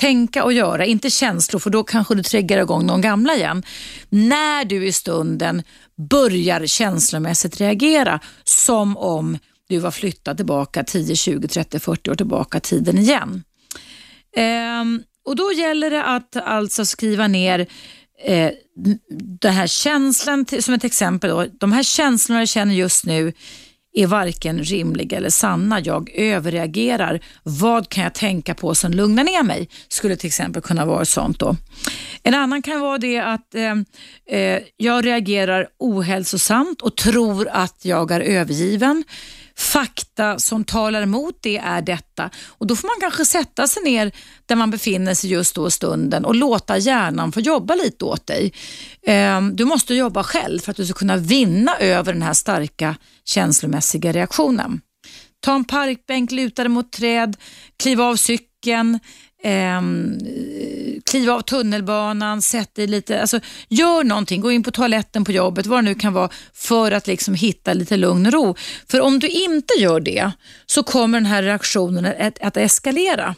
[0.00, 3.62] tänka och göra, inte känslor för då kanske du triggar igång någon gamla igen.
[4.08, 5.62] När du i stunden
[6.10, 9.38] börjar känslomässigt reagera som om
[9.68, 13.44] du var flyttad tillbaka 10, 20, 30, 40 år tillbaka tiden igen.
[14.36, 17.66] Ehm, och Då gäller det att alltså skriva ner
[18.24, 18.50] eh,
[19.40, 21.30] den här känslan, som ett exempel.
[21.30, 23.32] Då, de här känslorna jag känner just nu
[23.92, 25.80] är varken rimliga eller sanna.
[25.80, 27.20] Jag överreagerar.
[27.42, 29.68] Vad kan jag tänka på som lugnar ner mig?
[29.88, 31.56] Skulle till exempel kunna vara sånt då.
[32.22, 33.72] En annan kan vara det att eh,
[34.38, 39.04] eh jag reagerar ohälsosamt och tror att jag är övergiven
[39.56, 42.30] fakta som talar emot det är detta.
[42.48, 44.12] Och Då får man kanske sätta sig ner
[44.46, 48.52] där man befinner sig just då stunden och låta hjärnan få jobba lite åt dig.
[49.06, 52.96] Ehm, du måste jobba själv för att du ska kunna vinna över den här starka
[53.24, 54.80] känslomässiga reaktionen.
[55.40, 57.36] Ta en parkbänk, luta dig mot träd,
[57.76, 58.98] kliva av cykeln,
[59.42, 59.82] eh,
[61.04, 65.66] kliva av tunnelbanan, sätt dig lite, alltså gör någonting, gå in på toaletten på jobbet,
[65.66, 68.54] vad det nu kan vara, för att liksom hitta lite lugn och ro.
[68.88, 70.30] För om du inte gör det
[70.66, 73.34] så kommer den här reaktionen att, att eskalera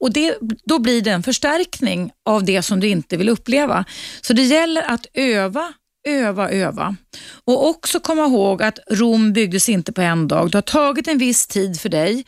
[0.00, 3.84] och det, då blir det en förstärkning av det som du inte vill uppleva.
[4.20, 5.72] Så det gäller att öva
[6.06, 6.96] öva, öva.
[7.44, 10.50] Och också komma ihåg att Rom byggdes inte på en dag.
[10.50, 12.24] Det har tagit en viss tid för dig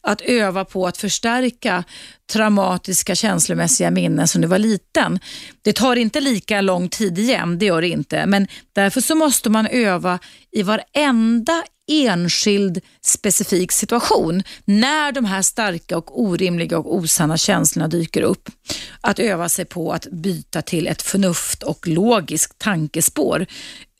[0.00, 1.84] att öva på att förstärka
[2.32, 5.18] traumatiska känslomässiga minnen som du var liten.
[5.62, 8.26] Det tar inte lika lång tid igen, det gör det inte.
[8.26, 10.18] Men därför så måste man öva
[10.52, 11.62] i varenda
[11.92, 18.48] enskild specifik situation när de här starka och orimliga och osanna känslorna dyker upp.
[19.00, 23.46] Att öva sig på att byta till ett förnuft och logiskt tankespår.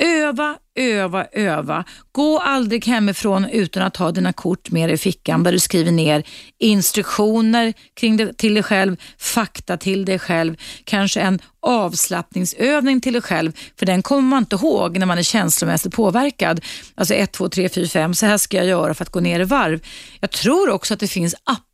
[0.04, 1.84] Öva, öva, öva.
[2.12, 5.92] Gå aldrig hemifrån utan att ha dina kort med dig i fickan där du skriver
[5.92, 6.24] ner
[6.58, 13.22] instruktioner kring det, till dig själv, fakta till dig själv, kanske en avslappningsövning till dig
[13.22, 16.60] själv, för den kommer man inte ihåg när man är känslomässigt påverkad.
[16.94, 19.40] Alltså 1, 2, 3, 4, 5, så här ska jag göra för att gå ner
[19.40, 19.80] i varv.
[20.20, 21.71] Jag tror också att det finns appar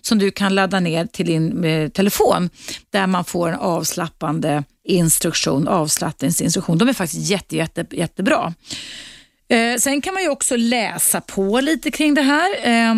[0.00, 2.50] som du kan ladda ner till din eh, telefon
[2.90, 6.78] där man får en avslappande instruktion, avslappningsinstruktion.
[6.78, 8.54] De är faktiskt jätte, jätte, jättebra.
[9.50, 12.48] Eh, sen kan man ju också läsa på lite kring det här.
[12.62, 12.94] Eh,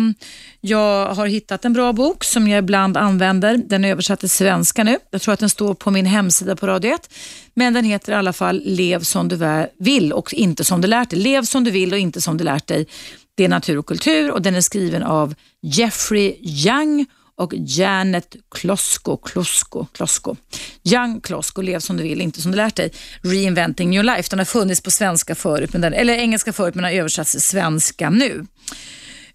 [0.61, 3.57] jag har hittat en bra bok som jag ibland använder.
[3.57, 4.97] Den är översatt till svenska nu.
[5.11, 7.13] Jag tror att den står på min hemsida på Radio 1.
[7.53, 11.09] Men den heter i alla fall Lev som du vill och inte som du lärt
[11.09, 11.19] dig.
[11.19, 12.87] Lev som du vill och inte som du lärt dig.
[13.35, 17.05] Det är natur och kultur och den är skriven av Jeffrey Young
[17.35, 20.35] och Janet Klosko, Klosko, Klosko.
[20.83, 22.91] Young Klosko, lev som du vill, inte som du lärt dig.
[23.21, 24.29] Reinventing your life.
[24.29, 27.41] Den har funnits på svenska förut, men den, eller engelska förut men har översatts till
[27.41, 28.45] svenska nu.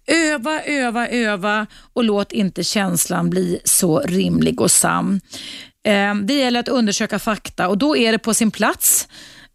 [0.07, 5.21] Öva, öva, öva och låt inte känslan bli så rimlig och sann.
[5.83, 9.07] Ehm, det gäller att undersöka fakta och då är det på sin plats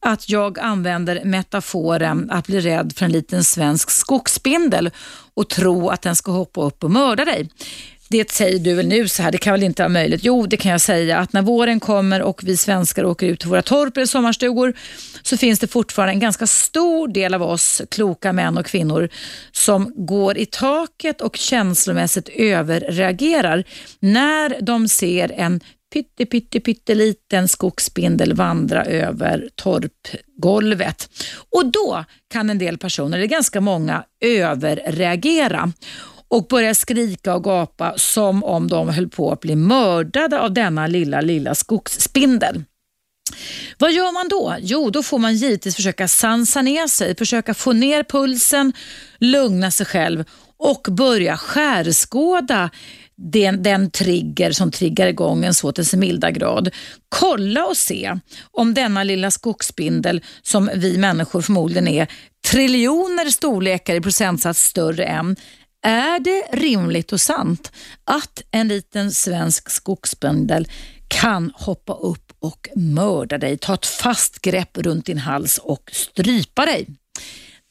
[0.04, 4.90] att jag använder metaforen att bli rädd för en liten svensk skogsspindel
[5.34, 7.48] och tro att den ska hoppa upp och mörda dig
[8.08, 10.24] det säger du väl nu så här, det kan väl inte vara möjligt?
[10.24, 13.48] Jo, det kan jag säga att när våren kommer och vi svenskar åker ut till
[13.48, 14.74] våra torp eller sommarstugor
[15.22, 19.08] så finns det fortfarande en ganska stor del av oss kloka män och kvinnor
[19.52, 23.64] som går i taket och känslomässigt överreagerar
[24.00, 25.60] när de ser en
[25.94, 31.08] pytte, pytte, pytteliten skogsspindel vandra över torpgolvet.
[31.50, 35.72] Och då kan en del personer, eller ganska många, överreagera
[36.28, 40.86] och börjar skrika och gapa som om de höll på att bli mördade av denna
[40.86, 42.62] lilla, lilla skogsspindel.
[43.78, 44.56] Vad gör man då?
[44.60, 48.72] Jo, då får man givetvis försöka sansa ner sig, försöka få ner pulsen,
[49.18, 50.24] lugna sig själv
[50.56, 52.70] och börja skärskåda
[53.16, 56.70] den, den trigger som triggar igång en så till sin milda grad.
[57.08, 58.18] Kolla och se
[58.50, 62.08] om denna lilla skogsspindel som vi människor förmodligen är
[62.46, 65.36] triljoner storlekar i procentsats större än
[65.82, 67.72] är det rimligt och sant
[68.04, 70.68] att en liten svensk skogsspindel
[71.08, 76.66] kan hoppa upp och mörda dig, ta ett fast grepp runt din hals och strypa
[76.66, 76.86] dig?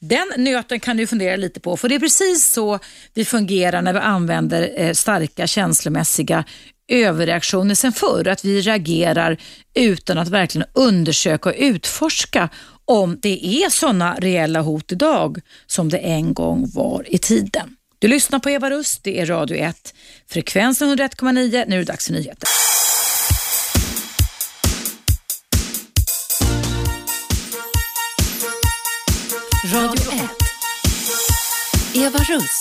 [0.08, 2.78] Den nöten kan du fundera lite på, för det är precis så
[3.14, 6.44] vi fungerar när vi använder eh, starka känslomässiga
[6.88, 9.36] överreaktioner sen förr, att vi reagerar
[9.74, 12.48] utan att verkligen undersöka och utforska
[12.84, 17.76] om det är sådana reella hot idag som det en gång var i tiden.
[17.98, 19.94] Du lyssnar på Eva Rust, det är Radio 1,
[20.28, 21.64] frekvensen 101,9.
[21.68, 22.48] Nu är det dags för nyheter.
[29.74, 30.28] Radio 1.
[31.94, 32.60] Eva Russ.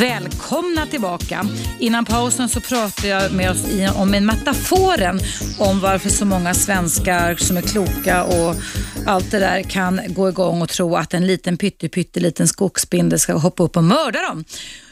[0.00, 1.46] Välkomna tillbaka.
[1.78, 3.64] Innan pausen så pratade jag med oss
[3.96, 5.20] om en metaforen
[5.58, 8.56] om varför så många svenskar som är kloka och
[9.06, 13.62] allt det där kan gå igång och tro att en liten pytteliten skogsspindel ska hoppa
[13.62, 14.44] upp och mörda dem.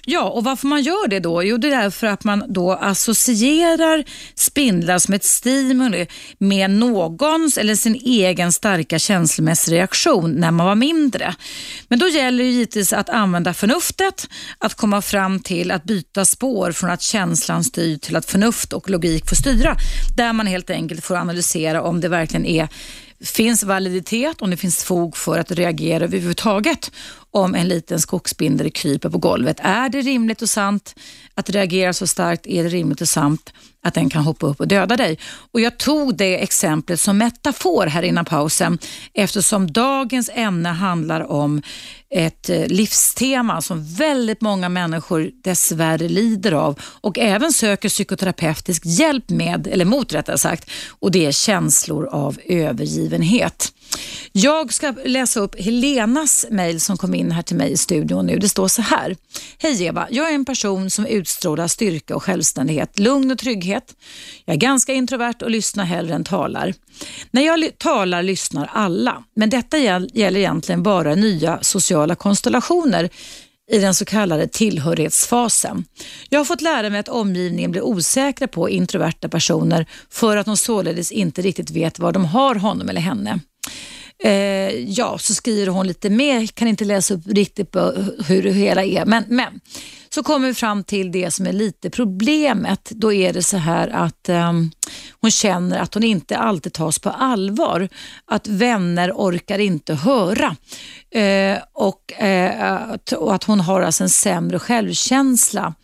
[0.04, 1.42] Ja, och varför man gör det då?
[1.42, 4.04] Jo, det är därför att man då associerar
[4.34, 6.06] spindlar som ett stimuli
[6.38, 11.34] med någons eller sin egen starka känslomässiga reaktion när man var mindre.
[11.88, 16.72] Men då gäller det givetvis att använda förnuftet, att komma fram till att byta spår
[16.72, 19.76] från att känslan styr till att förnuft och logik får styra.
[20.16, 22.68] Där man helt enkelt får analysera om det verkligen är
[23.22, 26.90] finns validitet, om det finns fog för att reagera överhuvudtaget
[27.32, 29.56] om en liten skogsspindel kryper på golvet.
[29.60, 30.94] Är det rimligt och sant
[31.34, 32.46] att reagera så starkt?
[32.46, 33.52] Är det rimligt och sant
[33.82, 35.18] att den kan hoppa upp och döda dig?
[35.52, 38.78] Och Jag tog det exemplet som metafor här innan pausen
[39.14, 41.62] eftersom dagens ämne handlar om
[42.10, 49.30] ett eh, livstema som väldigt många människor dessvärre lider av och även söker psykoterapeutisk hjälp
[49.30, 53.72] med, eller mot rättare sagt, och det är känslor av övergivenhet.
[54.32, 58.38] Jag ska läsa upp Helenas mejl som kom in här till mig i studion nu.
[58.38, 59.16] Det står så här.
[59.58, 63.94] Hej Eva, jag är en person som utstrålar styrka och självständighet, lugn och trygghet.
[64.44, 66.74] Jag är ganska introvert och lyssnar hellre än talar.
[67.30, 73.10] När jag talar lyssnar alla, men detta gäller egentligen bara nya sociala konstellationer
[73.70, 75.84] i den så kallade tillhörighetsfasen.
[76.28, 80.56] Jag har fått lära mig att omgivningen blir osäkra på introverta personer för att de
[80.56, 83.40] således inte riktigt vet var de har honom eller henne.
[84.24, 87.76] Eh, ja, så skriver hon lite mer, kan inte läsa upp riktigt
[88.26, 89.60] hur det hela är, men, men
[90.14, 92.90] så kommer vi fram till det som är lite problemet.
[92.90, 94.52] Då är det så här att eh,
[95.20, 97.88] hon känner att hon inte alltid tas på allvar.
[98.26, 100.56] Att vänner orkar inte höra.
[101.10, 105.74] Eh, och, eh, att, och, att, hon har alltså en sämre självkänsla.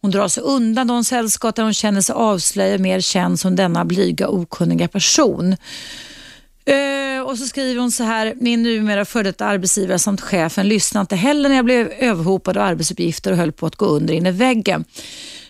[0.00, 3.84] Hon drar sig undan de sällskap där hon känner sig avslöjad, mer känd som denna
[3.84, 5.56] blyga okunniga person.
[6.68, 11.00] Eh, och så skriver hon så här, min numera före detta arbetsgivare samt chefen lyssnade
[11.00, 14.26] inte heller när jag blev överhopad av arbetsuppgifter och höll på att gå under in
[14.26, 14.84] i väggen.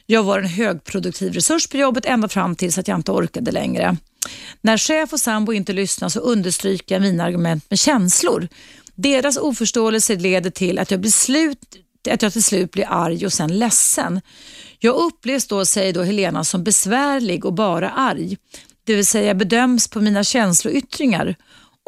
[0.07, 3.97] Jag var en högproduktiv resurs på jobbet ända fram tills att jag inte orkade längre.
[4.61, 8.49] När chef och sambo inte lyssnar så understryker jag mina argument med känslor.
[8.95, 11.59] Deras oförståelse leder till att jag, blir slut,
[12.11, 14.21] att jag till slut blir arg och sen ledsen.
[14.79, 18.37] Jag upplevs då, säger då Helena, som besvärlig och bara arg
[18.89, 21.37] det vill säga bedöms på mina känsloyttringar.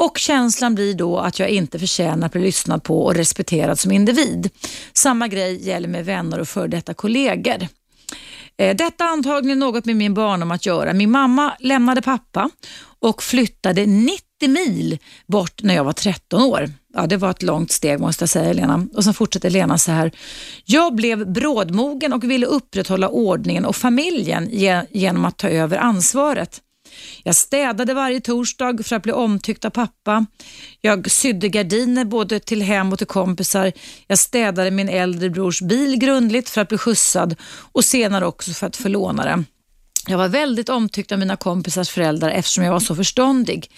[0.03, 3.93] Och känslan blir då att jag inte förtjänar att bli lyssnad på och respekterad som
[3.93, 4.51] individ.
[4.93, 7.69] Samma grej gäller med vänner och före detta kollegor.
[8.59, 10.93] Eh, detta antagligen något med min barndom att göra.
[10.93, 12.51] Min mamma lämnade pappa
[13.01, 16.71] och flyttade 90 mil bort när jag var 13 år.
[16.95, 18.87] Ja, det var ett långt steg måste jag säga Lena.
[18.95, 20.13] Och sen fortsätter Lena så här.
[20.65, 24.49] Jag blev brådmogen och ville upprätthålla ordningen och familjen
[24.91, 26.61] genom att ta över ansvaret.
[27.23, 30.27] Jag städade varje torsdag för att bli omtyckt av pappa.
[30.81, 33.73] Jag sydde gardiner både till hem och till kompisar.
[34.07, 37.37] Jag städade min äldre brors bil grundligt för att bli skjutsad
[37.73, 39.47] och senare också för att få låna den.
[40.07, 43.71] Jag var väldigt omtyckt av mina kompisars föräldrar eftersom jag var så förståndig.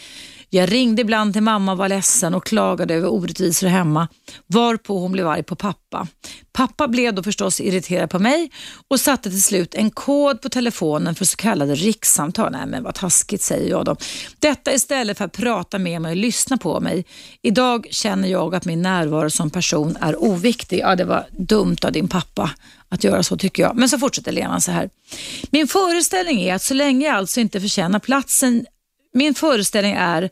[0.54, 4.08] Jag ringde ibland till mamma och var ledsen och klagade över orättvisor hemma,
[4.46, 6.06] varpå hon blev arg på pappa.
[6.52, 8.50] Pappa blev då förstås irriterad på mig
[8.88, 12.52] och satte till slut en kod på telefonen för så kallade rikssamtal.
[12.52, 13.96] Nej men vad taskigt säger jag då.
[14.38, 17.04] Detta istället för att prata med mig och lyssna på mig.
[17.42, 20.78] Idag känner jag att min närvaro som person är oviktig.
[20.78, 22.50] Ja, det var dumt av din pappa
[22.88, 23.76] att göra så tycker jag.
[23.76, 24.90] Men så fortsätter Lena så här.
[25.50, 28.66] Min föreställning är att så länge jag alltså inte förtjänar platsen
[29.14, 30.30] min föreställning är,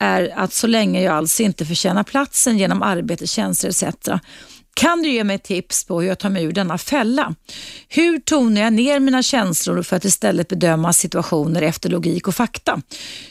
[0.00, 4.08] är att så länge jag alls inte förtjänar platsen genom arbete, tjänster etc.
[4.74, 7.34] Kan du ge mig tips på hur jag tar mig ur denna fälla?
[7.88, 12.82] Hur tonar jag ner mina känslor för att istället bedöma situationer efter logik och fakta?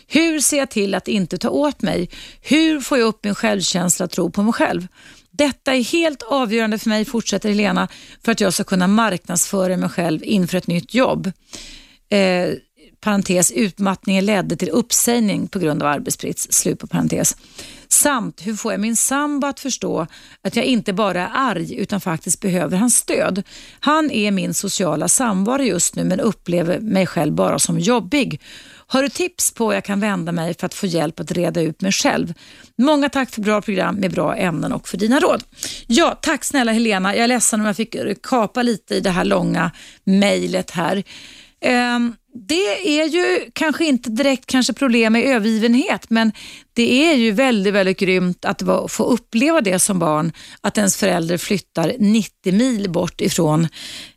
[0.07, 2.09] Hur ser jag till att inte ta åt mig?
[2.41, 4.87] Hur får jag upp min självkänsla och tro på mig själv?
[5.31, 7.87] Detta är helt avgörande för mig, fortsätter Helena,
[8.23, 11.31] för att jag ska kunna marknadsföra mig själv inför ett nytt jobb.
[12.09, 12.49] Eh,
[13.05, 17.37] parentes, utmattningen ledde till uppsägning på grund av arbetsbrist, slut på parentes.
[17.87, 20.07] Samt hur får jag min sambo att förstå
[20.41, 23.43] att jag inte bara är arg utan faktiskt behöver hans stöd.
[23.79, 28.41] Han är min sociala samvaro just nu men upplever mig själv bara som jobbig.
[28.87, 31.61] Har du tips på hur jag kan vända mig för att få hjälp att reda
[31.61, 32.33] ut mig själv?
[32.77, 35.43] Många tack för bra program med bra ämnen och för dina råd.
[35.87, 37.15] Ja, tack snälla Helena.
[37.15, 39.71] Jag är ledsen om jag fick kapa lite i det här långa
[40.03, 41.03] mejlet här.
[41.95, 46.31] Um, det är ju kanske inte direkt kanske problem med övergivenhet, men
[46.73, 50.31] det är ju väldigt, väldigt grymt att få uppleva det som barn,
[50.61, 53.67] att ens förälder flyttar 90 mil bort ifrån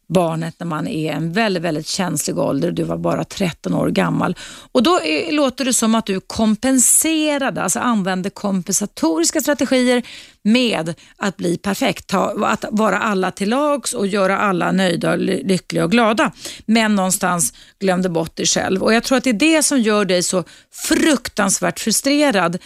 [0.08, 2.68] barnet när man är en väldigt, väldigt känslig ålder.
[2.68, 4.36] och Du var bara 13 år gammal.
[4.72, 10.02] Och Då är, låter det som att du kompenserade, alltså använde kompensatoriska strategier
[10.42, 15.84] med att bli perfekt, ta, att vara alla till lags och göra alla nöjda, lyckliga
[15.84, 16.32] och glada.
[16.66, 18.82] Men någonstans glömde bort dig själv.
[18.82, 22.58] Och Jag tror att det är det som gör dig så fruktansvärt frustrerad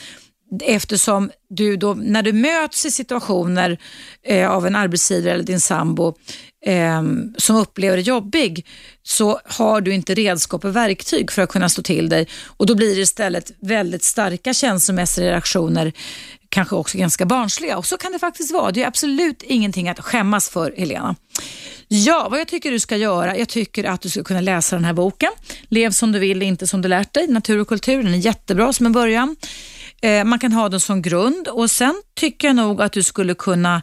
[0.60, 3.78] eftersom du då, när du möts i situationer
[4.22, 6.14] eh, av en arbetsgivare eller din sambo
[6.66, 7.02] eh,
[7.36, 8.66] som upplever dig jobbig
[9.02, 12.74] så har du inte redskap och verktyg för att kunna stå till dig och då
[12.74, 15.92] blir det istället väldigt starka känslomässiga reaktioner
[16.52, 18.70] kanske också ganska barnsliga och så kan det faktiskt vara.
[18.70, 21.16] Det är absolut ingenting att skämmas för Helena.
[21.88, 24.84] Ja, vad jag tycker du ska göra, jag tycker att du ska kunna läsa den
[24.84, 25.30] här boken.
[25.68, 27.26] Lev som du vill, inte som du lärt dig.
[27.28, 29.36] Natur och kultur, den är jättebra som en början.
[30.02, 33.34] Eh, man kan ha den som grund och sen tycker jag nog att du skulle
[33.34, 33.82] kunna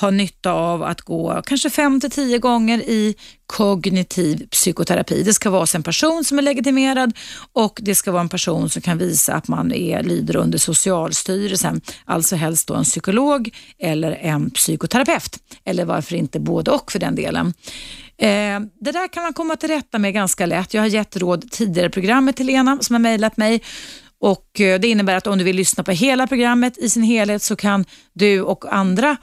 [0.00, 3.14] ha nytta av att gå kanske fem till tio gånger i
[3.46, 5.22] kognitiv psykoterapi.
[5.22, 7.12] Det ska vara en person som är legitimerad
[7.52, 11.80] och det ska vara en person som kan visa att man är, lyder under Socialstyrelsen,
[12.04, 15.38] alltså helst då en psykolog eller en psykoterapeut.
[15.64, 17.54] Eller varför inte både och för den delen.
[18.18, 20.74] Eh, det där kan man komma till rätta med ganska lätt.
[20.74, 23.62] Jag har gett råd tidigare i programmet till Lena som har mejlat mig
[24.20, 27.42] och eh, Det innebär att om du vill lyssna på hela programmet i sin helhet
[27.42, 29.16] så kan du och andra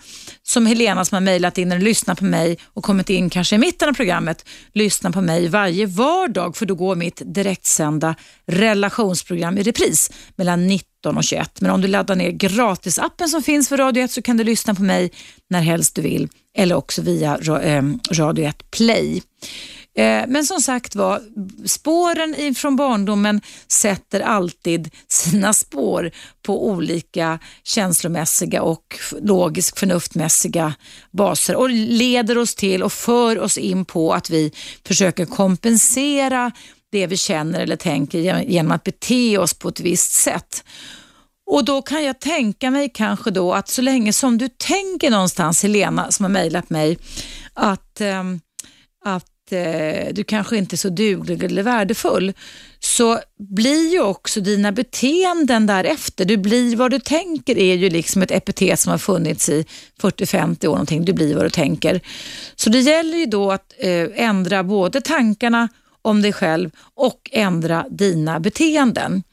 [0.44, 3.60] som Helena som har mejlat in eller lyssnat på mig och kommit in kanske i
[3.60, 8.16] mitten av programmet, lyssna på mig varje vardag för då går mitt direktsända
[8.48, 11.62] relationsprogram i repris mellan 19 och 21.
[11.62, 14.76] Men om du laddar ner gratisappen som finns för Radio 1 så kan du lyssna
[14.76, 15.12] på mig
[15.50, 19.24] när helst du vill eller också via eh, Radio 1 Play.
[19.96, 21.22] Eh, men som sagt var,
[21.66, 26.12] spåren från barndomen sätter alltid sina spår
[26.42, 30.74] på olika känslomässiga och logiskt förnuftmässiga
[31.12, 34.52] baser och leder oss till och för oss in på att vi
[34.88, 36.52] försöker kompensera
[36.92, 40.64] det vi känner eller tänker genom att bete oss på ett visst sätt.
[41.46, 45.64] Och då kan jag tänka mig kanske då att så länge som du tänker någonstans,
[45.64, 46.98] Helena som har mejlat mig,
[47.54, 48.40] att, ehm,
[49.06, 52.34] att att eh, du kanske inte är så duglig eller värdefull,
[52.80, 56.26] så blir ju också dina beteenden därefter.
[56.26, 59.66] Du blir vad du tänker är ju liksom ett epitet som har funnits i
[60.02, 61.06] 40-50 år någonting.
[61.06, 62.02] Du blir vad du tänker.
[62.56, 65.70] Så det gäller ju då att eh, ändra både tankarna
[66.02, 69.24] om dig själv och ändra dina beteenden.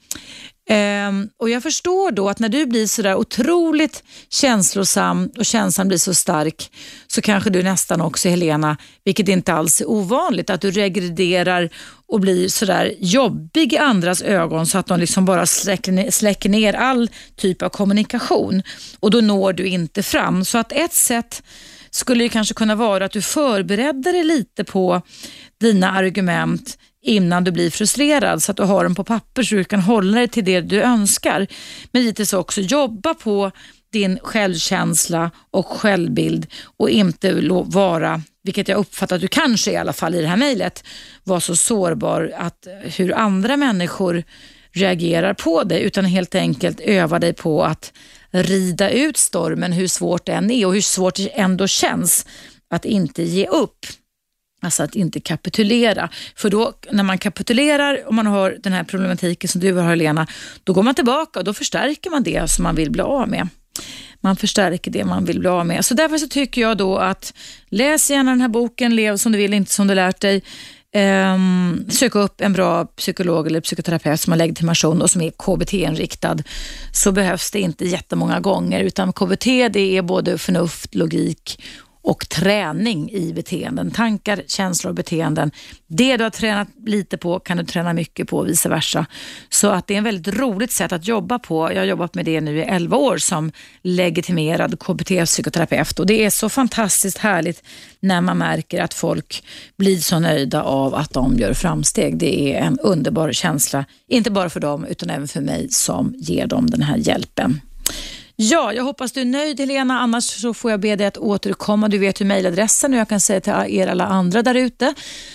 [0.71, 5.89] Um, och Jag förstår då att när du blir så där otroligt känslosam och känslan
[5.89, 6.71] blir så stark
[7.07, 11.71] så kanske du nästan också Helena, vilket inte alls är ovanligt, att du regrederar
[12.07, 16.11] och blir så där jobbig i andras ögon så att de liksom bara släcker ner,
[16.11, 18.63] släcker ner all typ av kommunikation
[19.01, 20.45] och då når du inte fram.
[20.45, 21.43] Så att ett sätt
[21.91, 25.03] skulle det kanske kunna vara att du förbereder dig lite på
[25.61, 26.79] dina argument
[27.09, 30.19] innan du blir frustrerad så att du har dem på papper så du kan hålla
[30.19, 31.47] dig till det du önskar.
[31.93, 33.51] Men givetvis också jobba på
[33.93, 36.47] din självkänsla och självbild
[36.79, 40.37] och inte vara, vilket jag uppfattar att du kanske i alla fall i det här
[40.37, 40.85] mejlet,
[41.25, 44.23] var så sårbar att eh, hur andra människor
[44.73, 47.93] reagerar på dig utan helt enkelt öva dig på att
[48.31, 52.27] rida ut stormen hur svårt det än är och hur svårt det ändå känns
[52.71, 53.87] att inte ge upp.
[54.63, 56.09] Alltså att inte kapitulera.
[56.37, 60.27] För då när man kapitulerar och man har den här problematiken som du har Helena,
[60.65, 63.49] då går man tillbaka och då förstärker man det som man vill bli av med.
[64.21, 65.85] Man förstärker det man vill bli av med.
[65.85, 67.35] Så därför så tycker jag då att
[67.69, 70.43] läs gärna den här boken, Lev som du vill, inte som du lärt dig.
[70.93, 75.31] Ehm, um, söka upp en bra psykolog eller psykoterapeut som har legitimation och som är
[75.31, 76.37] KBT-inriktad
[76.93, 81.61] så behövs det inte jättemånga gånger utan KBT det är både förnuft, logik
[82.09, 83.91] och träning i beteenden.
[83.91, 85.51] Tankar, känslor och beteenden.
[85.87, 89.07] Det du har tränat lite på kan du träna mycket på och vice versa.
[89.49, 91.73] Så att det är ett väldigt roligt sätt att jobba på.
[91.73, 93.53] Jag har jobbat med det nu i 11 år som
[93.83, 97.63] legitimerad KBT-psykoterapeut och det är så fantastiskt härligt
[98.01, 99.45] när man märker att folk
[99.77, 102.19] blir så nöjda av att de gör framsteg.
[102.19, 106.47] Det är en underbar känsla, inte bara för dem utan även för mig som ger
[106.47, 107.61] dem den här hjälpen.
[108.41, 111.89] Ja, jag hoppas du är nöjd Helena, annars så får jag be dig att återkomma.
[111.89, 114.95] Du vet ju mejladressen och jag kan säga till er alla andra där ute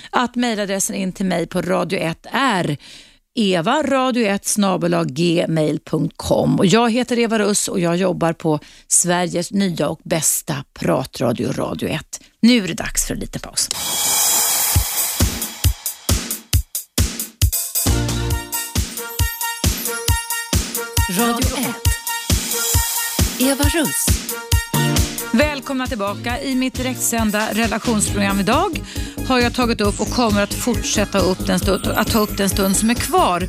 [0.10, 2.78] att mejladressen in till mig på Radio 1 är
[3.36, 4.56] Eva, radio 1
[5.08, 11.52] gmail.com och Jag heter Eva Russ och jag jobbar på Sveriges nya och bästa pratradio,
[11.52, 12.20] Radio 1.
[12.40, 13.70] Nu är det dags för en liten paus.
[21.20, 21.53] Radio 1.
[23.44, 24.06] Eva Russ.
[25.32, 26.42] Välkomna tillbaka.
[26.42, 28.82] I mitt direktsända relationsprogram idag
[29.28, 32.50] har jag tagit upp och kommer att fortsätta upp den stund, att ta upp den
[32.50, 33.48] stund som är kvar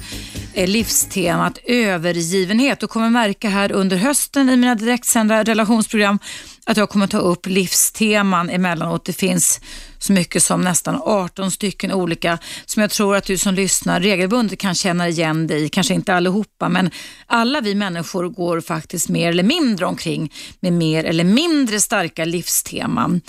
[0.56, 6.18] Eh, livstemat övergivenhet och kommer märka här under hösten i mina direktsända relationsprogram
[6.66, 9.04] att jag kommer ta upp livsteman emellanåt.
[9.04, 9.60] Det finns
[9.98, 14.58] så mycket som nästan 18 stycken olika som jag tror att du som lyssnar regelbundet
[14.58, 15.68] kan känna igen dig i.
[15.68, 16.90] Kanske inte allihopa, men
[17.26, 23.20] alla vi människor går faktiskt mer eller mindre omkring med mer eller mindre starka livsteman.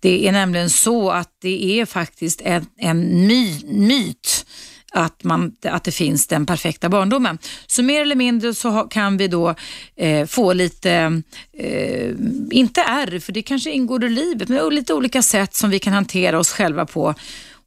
[0.00, 4.46] Det är nämligen så att det är faktiskt en, en my, myt
[4.90, 7.38] att, man, att det finns den perfekta barndomen.
[7.66, 9.54] Så mer eller mindre så kan vi då
[9.96, 11.22] eh, få lite,
[11.58, 12.10] eh,
[12.50, 15.92] inte ärr, för det kanske ingår i livet, men lite olika sätt som vi kan
[15.92, 17.14] hantera oss själva på.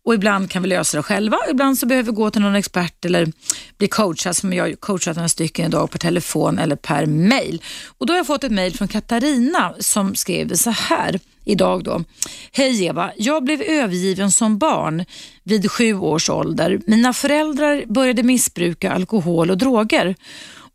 [0.06, 3.06] Och ibland kan vi lösa det själva, ibland så behöver vi gå till någon expert
[3.06, 3.32] eller
[3.78, 7.62] bli coachad som jag har coachat några stycken idag på telefon eller per mail.
[7.98, 12.04] Och då har jag fått ett mail från Katarina som skrev så här idag då.
[12.52, 15.06] Hej Eva, jag blev övergiven som barn
[15.44, 16.82] vid sju års ålder.
[16.88, 20.16] Mina föräldrar började missbruka alkohol och droger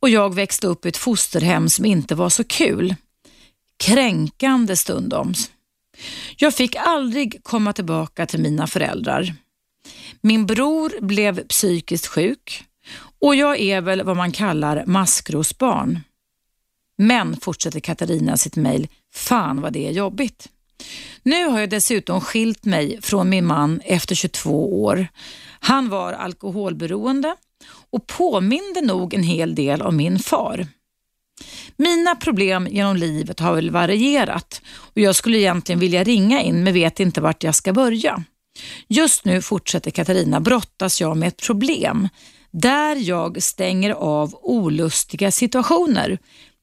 [0.00, 2.94] och jag växte upp i ett fosterhem som inte var så kul.
[3.84, 5.34] Kränkande stundom.
[6.36, 9.34] Jag fick aldrig komma tillbaka till mina föräldrar.
[10.20, 12.64] Min bror blev psykiskt sjuk
[13.20, 16.00] och jag är väl vad man kallar maskrosbarn.
[16.98, 20.48] Men, fortsätter Katarina sitt mejl, fan vad det är jobbigt.
[21.22, 25.08] Nu har jag dessutom skilt mig från min man efter 22 år.
[25.60, 27.36] Han var alkoholberoende
[27.90, 30.66] och påminde nog en hel del om min far.
[31.76, 36.74] Mina problem genom livet har väl varierat och jag skulle egentligen vilja ringa in men
[36.74, 38.24] vet inte vart jag ska börja.
[38.88, 42.08] Just nu, fortsätter Katarina, brottas jag med ett problem
[42.50, 46.18] där jag stänger av olustiga situationer.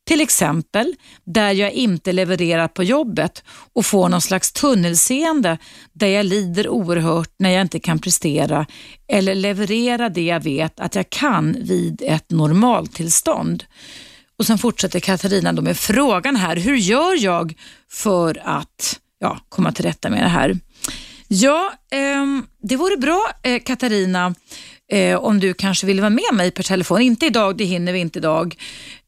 [0.07, 3.43] Till exempel där jag inte levererar på jobbet
[3.73, 5.57] och får någon slags tunnelseende
[5.93, 8.65] där jag lider oerhört när jag inte kan prestera
[9.07, 13.63] eller leverera det jag vet att jag kan vid ett normaltillstånd.
[14.37, 17.53] Och Sen fortsätter Katarina då med frågan här, hur gör jag
[17.91, 20.59] för att ja, komma till rätta med det här?
[21.27, 22.25] Ja, eh,
[22.61, 24.35] det vore bra eh, Katarina
[24.91, 27.01] eh, om du kanske vill vara med mig per telefon.
[27.01, 28.55] Inte idag, det hinner vi inte idag.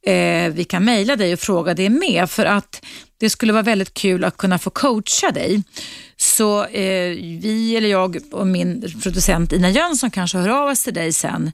[0.06, 2.86] Eh, vi kan mejla dig och fråga dig med för att
[3.20, 5.64] det skulle vara väldigt kul att kunna få coacha dig.
[6.18, 7.10] Så eh,
[7.42, 11.52] vi eller jag och min producent Ina Jönsson kanske hör av oss till dig sen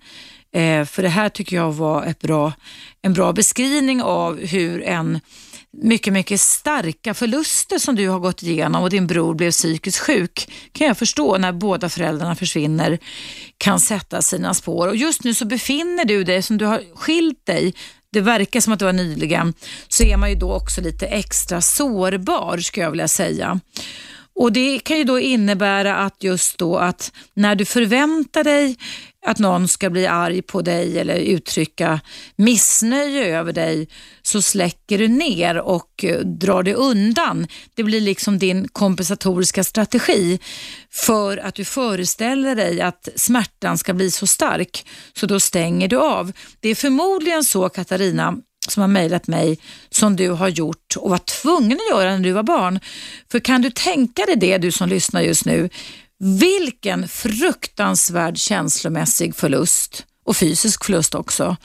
[0.53, 2.53] Eh, för det här tycker jag var ett bra,
[3.01, 5.19] en bra beskrivning av hur en
[5.77, 10.51] mycket, mycket starka förluster som du har gått igenom och din bror blev psykiskt sjuk
[10.71, 12.99] kan jag förstå när båda föräldrarna försvinner
[13.57, 14.87] kan sätta sina spår.
[14.87, 17.73] Och just nu så befinner du dig, som du har skilt dig,
[18.11, 19.53] det verkar som att det var nyligen,
[19.87, 23.59] så är man ju då också lite extra sårbar skulle jag vilja säga.
[24.35, 28.77] Och Det kan ju då innebära att just då att när du förväntar dig
[29.25, 31.99] att någon ska bli arg på dig eller uttrycka
[32.35, 33.87] missnöje över dig
[34.21, 37.47] så släcker du ner och eh, drar dig undan.
[37.75, 40.39] Det blir liksom din kompensatoriska strategi
[40.91, 45.97] för att du föreställer dig att smärtan ska bli så stark så då stänger du
[45.97, 46.31] av.
[46.59, 48.37] Det är förmodligen så Katarina
[48.67, 49.59] som har mejlat mig
[49.89, 52.79] som du har gjort och var tvungen att göra när du var barn.
[53.31, 55.69] För kan du tänka dig det du som lyssnar just nu?
[56.25, 61.57] Vilken fruktansvärd känslomässig förlust och fysisk förlust också.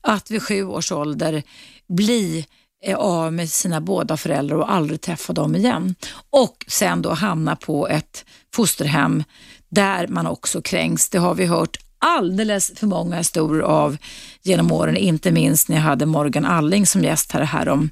[0.00, 1.42] Att vid sju års ålder
[1.88, 2.46] bli
[2.84, 5.94] eh, av med sina båda föräldrar och aldrig träffa dem igen.
[6.30, 8.24] Och sen då hamna på ett
[8.54, 9.24] fosterhem
[9.68, 11.08] där man också kränks.
[11.08, 13.96] Det har vi hört alldeles för många historier av
[14.44, 17.90] genom åren, inte minst när jag hade Morgan Alling som gäst här, här om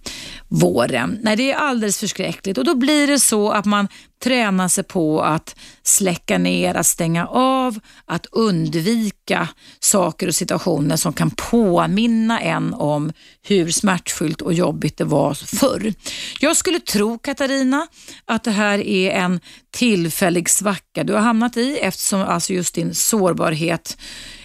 [0.49, 1.19] våren.
[1.23, 3.89] Nej, det är alldeles förskräckligt och då blir det så att man
[4.23, 9.49] tränar sig på att släcka ner, att stänga av, att undvika
[9.81, 13.13] saker och situationer som kan påminna en om
[13.43, 15.95] hur smärtfyllt och jobbigt det var förr.
[16.41, 17.87] Jag skulle tro, Katarina,
[18.25, 22.95] att det här är en tillfällig svacka du har hamnat i eftersom alltså just din
[22.95, 23.97] sårbarhet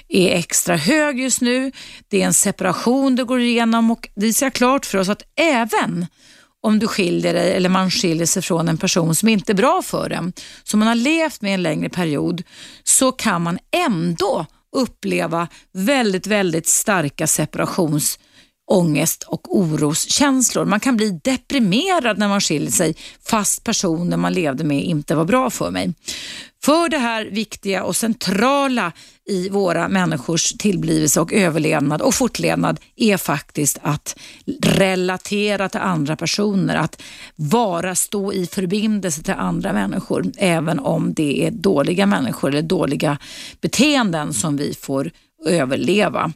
[0.10, 1.72] är extra hög just nu.
[2.08, 6.06] Det är en separation du går igenom och det ser klart för oss att även
[6.62, 9.82] om du skiljer dig eller man skiljer sig från en person som inte är bra
[9.82, 12.44] för en, som man har levt med en längre period,
[12.84, 18.20] så kan man ändå uppleva väldigt, väldigt starka separations
[18.68, 20.66] ångest och oroskänslor.
[20.66, 22.96] Man kan bli deprimerad när man skiljer sig
[23.26, 25.94] fast personen man levde med inte var bra för mig.
[26.64, 28.92] För det här viktiga och centrala
[29.30, 34.20] i våra människors tillblivelse och överlevnad och fortlevnad är faktiskt att
[34.62, 37.02] relatera till andra personer, att
[37.36, 43.18] vara, stå i förbindelse till andra människor, även om det är dåliga människor eller dåliga
[43.62, 45.12] beteenden som vi får
[45.46, 46.32] överleva.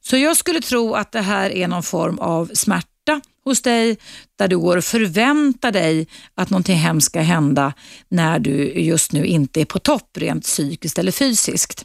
[0.00, 3.98] Så jag skulle tro att det här är någon form av smärta hos dig
[4.42, 7.72] där du går och förväntar dig att någonting hemskt ska hända
[8.08, 11.84] när du just nu inte är på topp rent psykiskt eller fysiskt.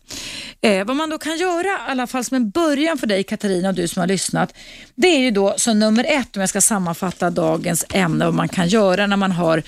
[0.61, 3.69] Eh, vad man då kan göra, i alla fall som en början för dig Katarina
[3.69, 4.53] och du som har lyssnat,
[4.95, 8.49] det är ju då som nummer ett om jag ska sammanfatta dagens ämne, vad man
[8.49, 9.63] kan göra när man har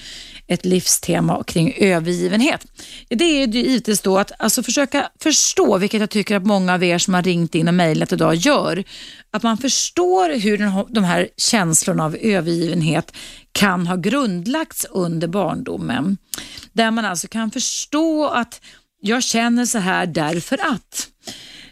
[0.49, 2.65] ett livstema kring övergivenhet.
[3.09, 6.83] Det är ju givetvis då att alltså försöka förstå, vilket jag tycker att många av
[6.83, 8.83] er som har ringt in och mejlat idag gör,
[9.31, 12.78] att man förstår hur den, de här känslorna av övergivenhet
[13.51, 16.17] kan ha grundlagts under barndomen.
[16.73, 18.61] Där man alltså kan förstå att
[19.01, 21.07] jag känner så här därför att.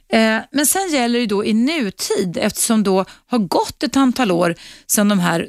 [0.09, 4.55] Eh, men sen gäller det då i nutid, eftersom då har gått ett antal år
[4.87, 5.47] sedan de här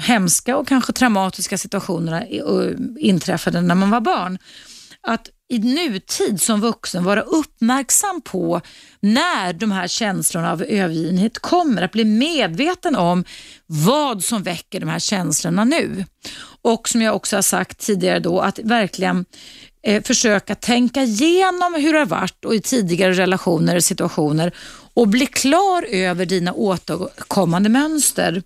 [0.00, 2.26] hemska och kanske traumatiska situationerna
[2.98, 4.38] inträffade när man var barn,
[5.00, 8.60] att i nutid som vuxen vara uppmärksam på
[9.00, 13.24] när de här känslorna av övergivenhet kommer, att bli medveten om
[13.66, 16.04] vad som väcker de här känslorna nu.
[16.62, 19.24] Och som jag också har sagt tidigare då, att verkligen
[19.82, 24.52] eh, försöka tänka igenom hur det har varit och i tidigare relationer och situationer
[24.94, 28.42] och bli klar över dina återkommande mönster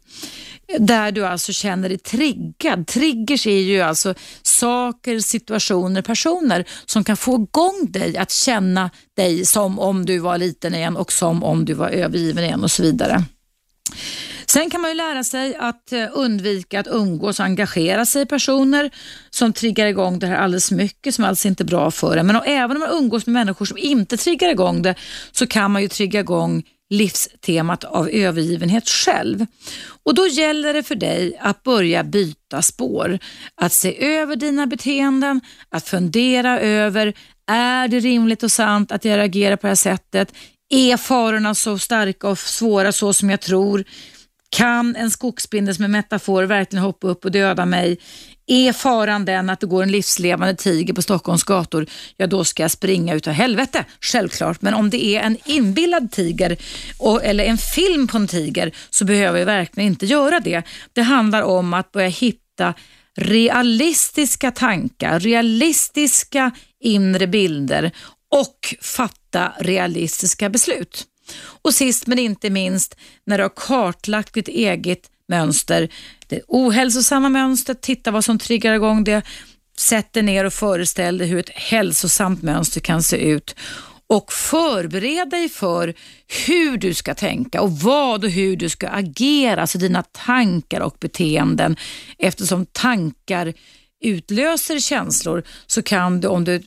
[0.79, 2.87] där du alltså känner dig triggad.
[2.87, 9.47] Triggers är ju alltså saker, situationer, personer som kan få igång dig att känna dig
[9.47, 12.83] som om du var liten igen och som om du var övergiven igen och så
[12.83, 13.25] vidare.
[14.47, 18.27] Sen kan man ju lära sig att eh, undvika att umgås och engagera sig i
[18.27, 18.91] personer
[19.31, 22.27] som triggar igång det här alldeles mycket som alltså inte är bra för en.
[22.27, 24.95] Men även om man umgås med människor som inte triggar igång det
[25.33, 26.63] så kan man ju trigga igång
[26.93, 29.47] livstemat av övergivenhet själv.
[30.05, 33.19] Och Då gäller det för dig att börja byta spår.
[33.55, 37.15] Att se över dina beteenden, att fundera över,
[37.47, 40.35] är det rimligt och sant att jag reagerar på det här sättet?
[40.71, 43.85] Är farorna så starka och svåra så som jag tror?
[44.51, 47.99] Kan en skogsspindel som en metafor verkligen hoppa upp och döda mig?
[48.53, 52.63] Är faran den att det går en livslevande tiger på Stockholms gator, ja då ska
[52.63, 54.63] jag springa utav helvete, självklart.
[54.63, 56.57] Men om det är en inbillad tiger
[56.99, 60.63] och, eller en film på en tiger så behöver jag verkligen inte göra det.
[60.93, 62.75] Det handlar om att börja hitta
[63.17, 66.51] realistiska tankar, realistiska
[66.81, 67.91] inre bilder
[68.31, 71.07] och fatta realistiska beslut.
[71.63, 72.97] Och sist men inte minst,
[73.27, 75.89] när du har kartlagt ditt eget mönster,
[76.29, 79.23] det ohälsosamma mönstret, titta vad som triggar igång det,
[79.77, 83.57] sätt dig ner och föreställ dig hur ett hälsosamt mönster kan se ut
[84.07, 85.95] och förbered dig för
[86.47, 90.97] hur du ska tänka och vad och hur du ska agera, alltså dina tankar och
[91.01, 91.77] beteenden.
[92.19, 93.53] Eftersom tankar
[94.05, 96.63] utlöser känslor så kan du, om du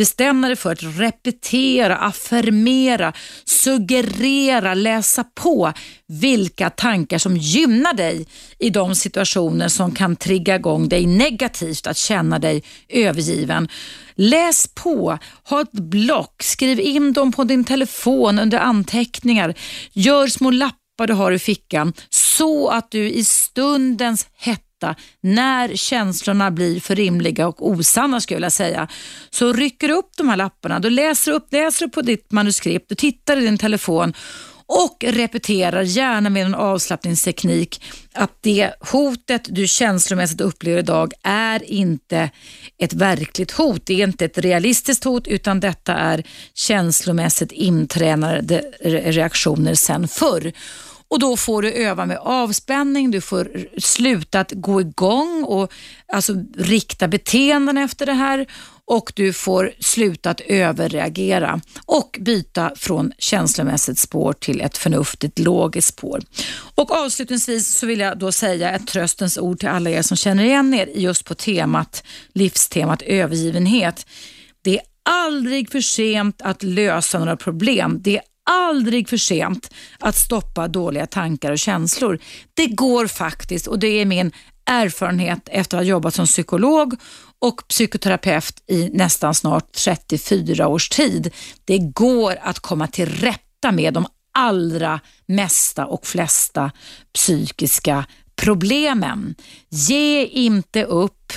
[0.00, 3.12] bestämma dig för att repetera, affirmera,
[3.44, 5.72] suggerera, läsa på
[6.06, 8.26] vilka tankar som gynnar dig
[8.58, 13.68] i de situationer som kan trigga igång dig negativt, att känna dig övergiven.
[14.14, 19.54] Läs på, ha ett block, skriv in dem på din telefon under anteckningar,
[19.92, 25.76] gör små lappar du har i fickan så att du i stundens hetta detta när
[25.76, 28.88] känslorna blir för rimliga och osanna skulle jag vilja säga.
[29.30, 32.88] Så rycker du upp de här lapparna, du läser upp, läser upp på ditt manuskript,
[32.88, 34.12] du tittar i din telefon
[34.66, 37.82] och repeterar gärna med en avslappningsteknik
[38.14, 42.30] att det hotet du känslomässigt upplever idag är inte
[42.78, 43.86] ett verkligt hot.
[43.86, 46.22] Det är inte ett realistiskt hot utan detta är
[46.54, 50.52] känslomässigt intränade reaktioner sen förr.
[51.10, 53.50] Och Då får du öva med avspänning, du får
[53.80, 55.72] sluta att gå igång och
[56.12, 58.46] alltså rikta beteenden efter det här
[58.84, 65.88] och du får sluta att överreagera och byta från känslomässigt spår till ett förnuftigt logiskt
[65.88, 66.20] spår.
[66.74, 70.44] Och Avslutningsvis så vill jag då säga ett tröstens ord till alla er som känner
[70.44, 72.04] igen er just på temat,
[72.34, 74.06] livstemat övergivenhet.
[74.62, 77.98] Det är aldrig för sent att lösa några problem.
[78.02, 82.18] Det är aldrig för sent att stoppa dåliga tankar och känslor.
[82.54, 84.32] Det går faktiskt och det är min
[84.64, 86.94] erfarenhet efter att ha jobbat som psykolog
[87.38, 91.34] och psykoterapeut i nästan snart 34 års tid.
[91.64, 96.70] Det går att komma till rätta med de allra mesta och flesta
[97.14, 98.04] psykiska
[98.36, 99.34] problemen.
[99.68, 101.32] Ge inte upp.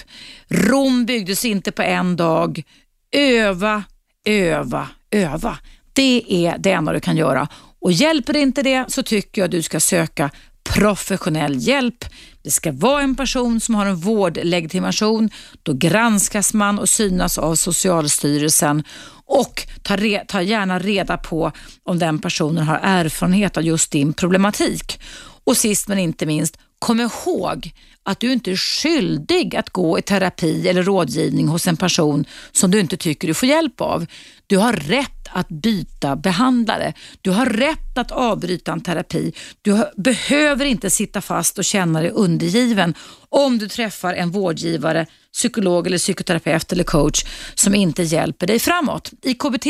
[0.48, 2.64] Rom byggdes inte på en dag.
[3.12, 3.84] Öva,
[4.26, 5.58] öva, öva.
[5.94, 7.48] Det är det enda du kan göra.
[7.82, 10.30] Och Hjälper inte det så tycker jag att du ska söka
[10.64, 12.06] professionell hjälp.
[12.44, 15.30] Det ska vara en person som har en vårdlegitimation.
[15.64, 18.84] Då granskas man och synas av Socialstyrelsen
[19.26, 21.52] och ta, re, ta gärna reda på
[21.84, 25.00] om den personen har erfarenhet av just din problematik.
[25.44, 27.74] Och sist men inte minst, kom ihåg
[28.04, 32.72] att du inte är skyldig att gå i terapi eller rådgivning hos en person som
[32.72, 34.06] du inte tycker du får hjälp av.
[34.48, 36.94] Du har rätt att byta behandlare.
[37.22, 39.34] Du har rätt att avbryta en terapi.
[39.62, 42.94] Du behöver inte sitta fast och känna dig undergiven
[43.30, 49.12] om du träffar en vårdgivare, psykolog eller psykoterapeut eller coach som inte hjälper dig framåt.
[49.22, 49.68] I KBT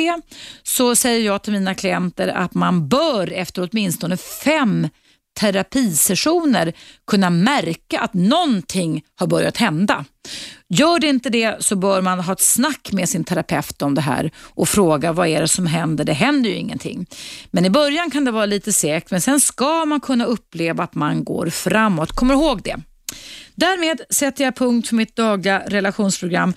[0.63, 4.87] så säger jag till mina klienter att man bör efter åtminstone fem
[5.39, 6.73] terapisessioner
[7.07, 10.05] kunna märka att någonting har börjat hända.
[10.69, 14.01] Gör det inte det så bör man ha ett snack med sin terapeut om det
[14.01, 16.03] här och fråga vad är det som händer?
[16.03, 17.05] Det händer ju ingenting.
[17.51, 20.95] Men i början kan det vara lite segt men sen ska man kunna uppleva att
[20.95, 22.11] man går framåt.
[22.11, 22.75] Kom ihåg det.
[23.55, 26.53] Därmed sätter jag punkt för mitt dagliga relationsprogram.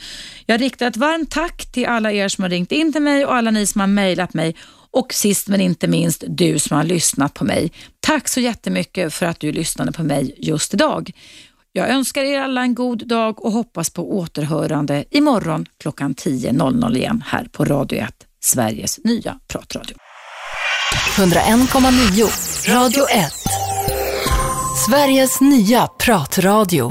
[0.47, 3.35] Jag riktar ett varmt tack till alla er som har ringt in till mig och
[3.35, 4.57] alla ni som har mejlat mig
[4.91, 7.73] och sist men inte minst du som har lyssnat på mig.
[8.01, 11.11] Tack så jättemycket för att du lyssnade på mig just idag.
[11.73, 17.25] Jag önskar er alla en god dag och hoppas på återhörande imorgon klockan 10.00 igen
[17.27, 19.97] här på Radio 1, Sveriges nya pratradio.
[21.17, 23.33] 101,9 Radio 1
[24.87, 26.85] Sveriges nya pratradio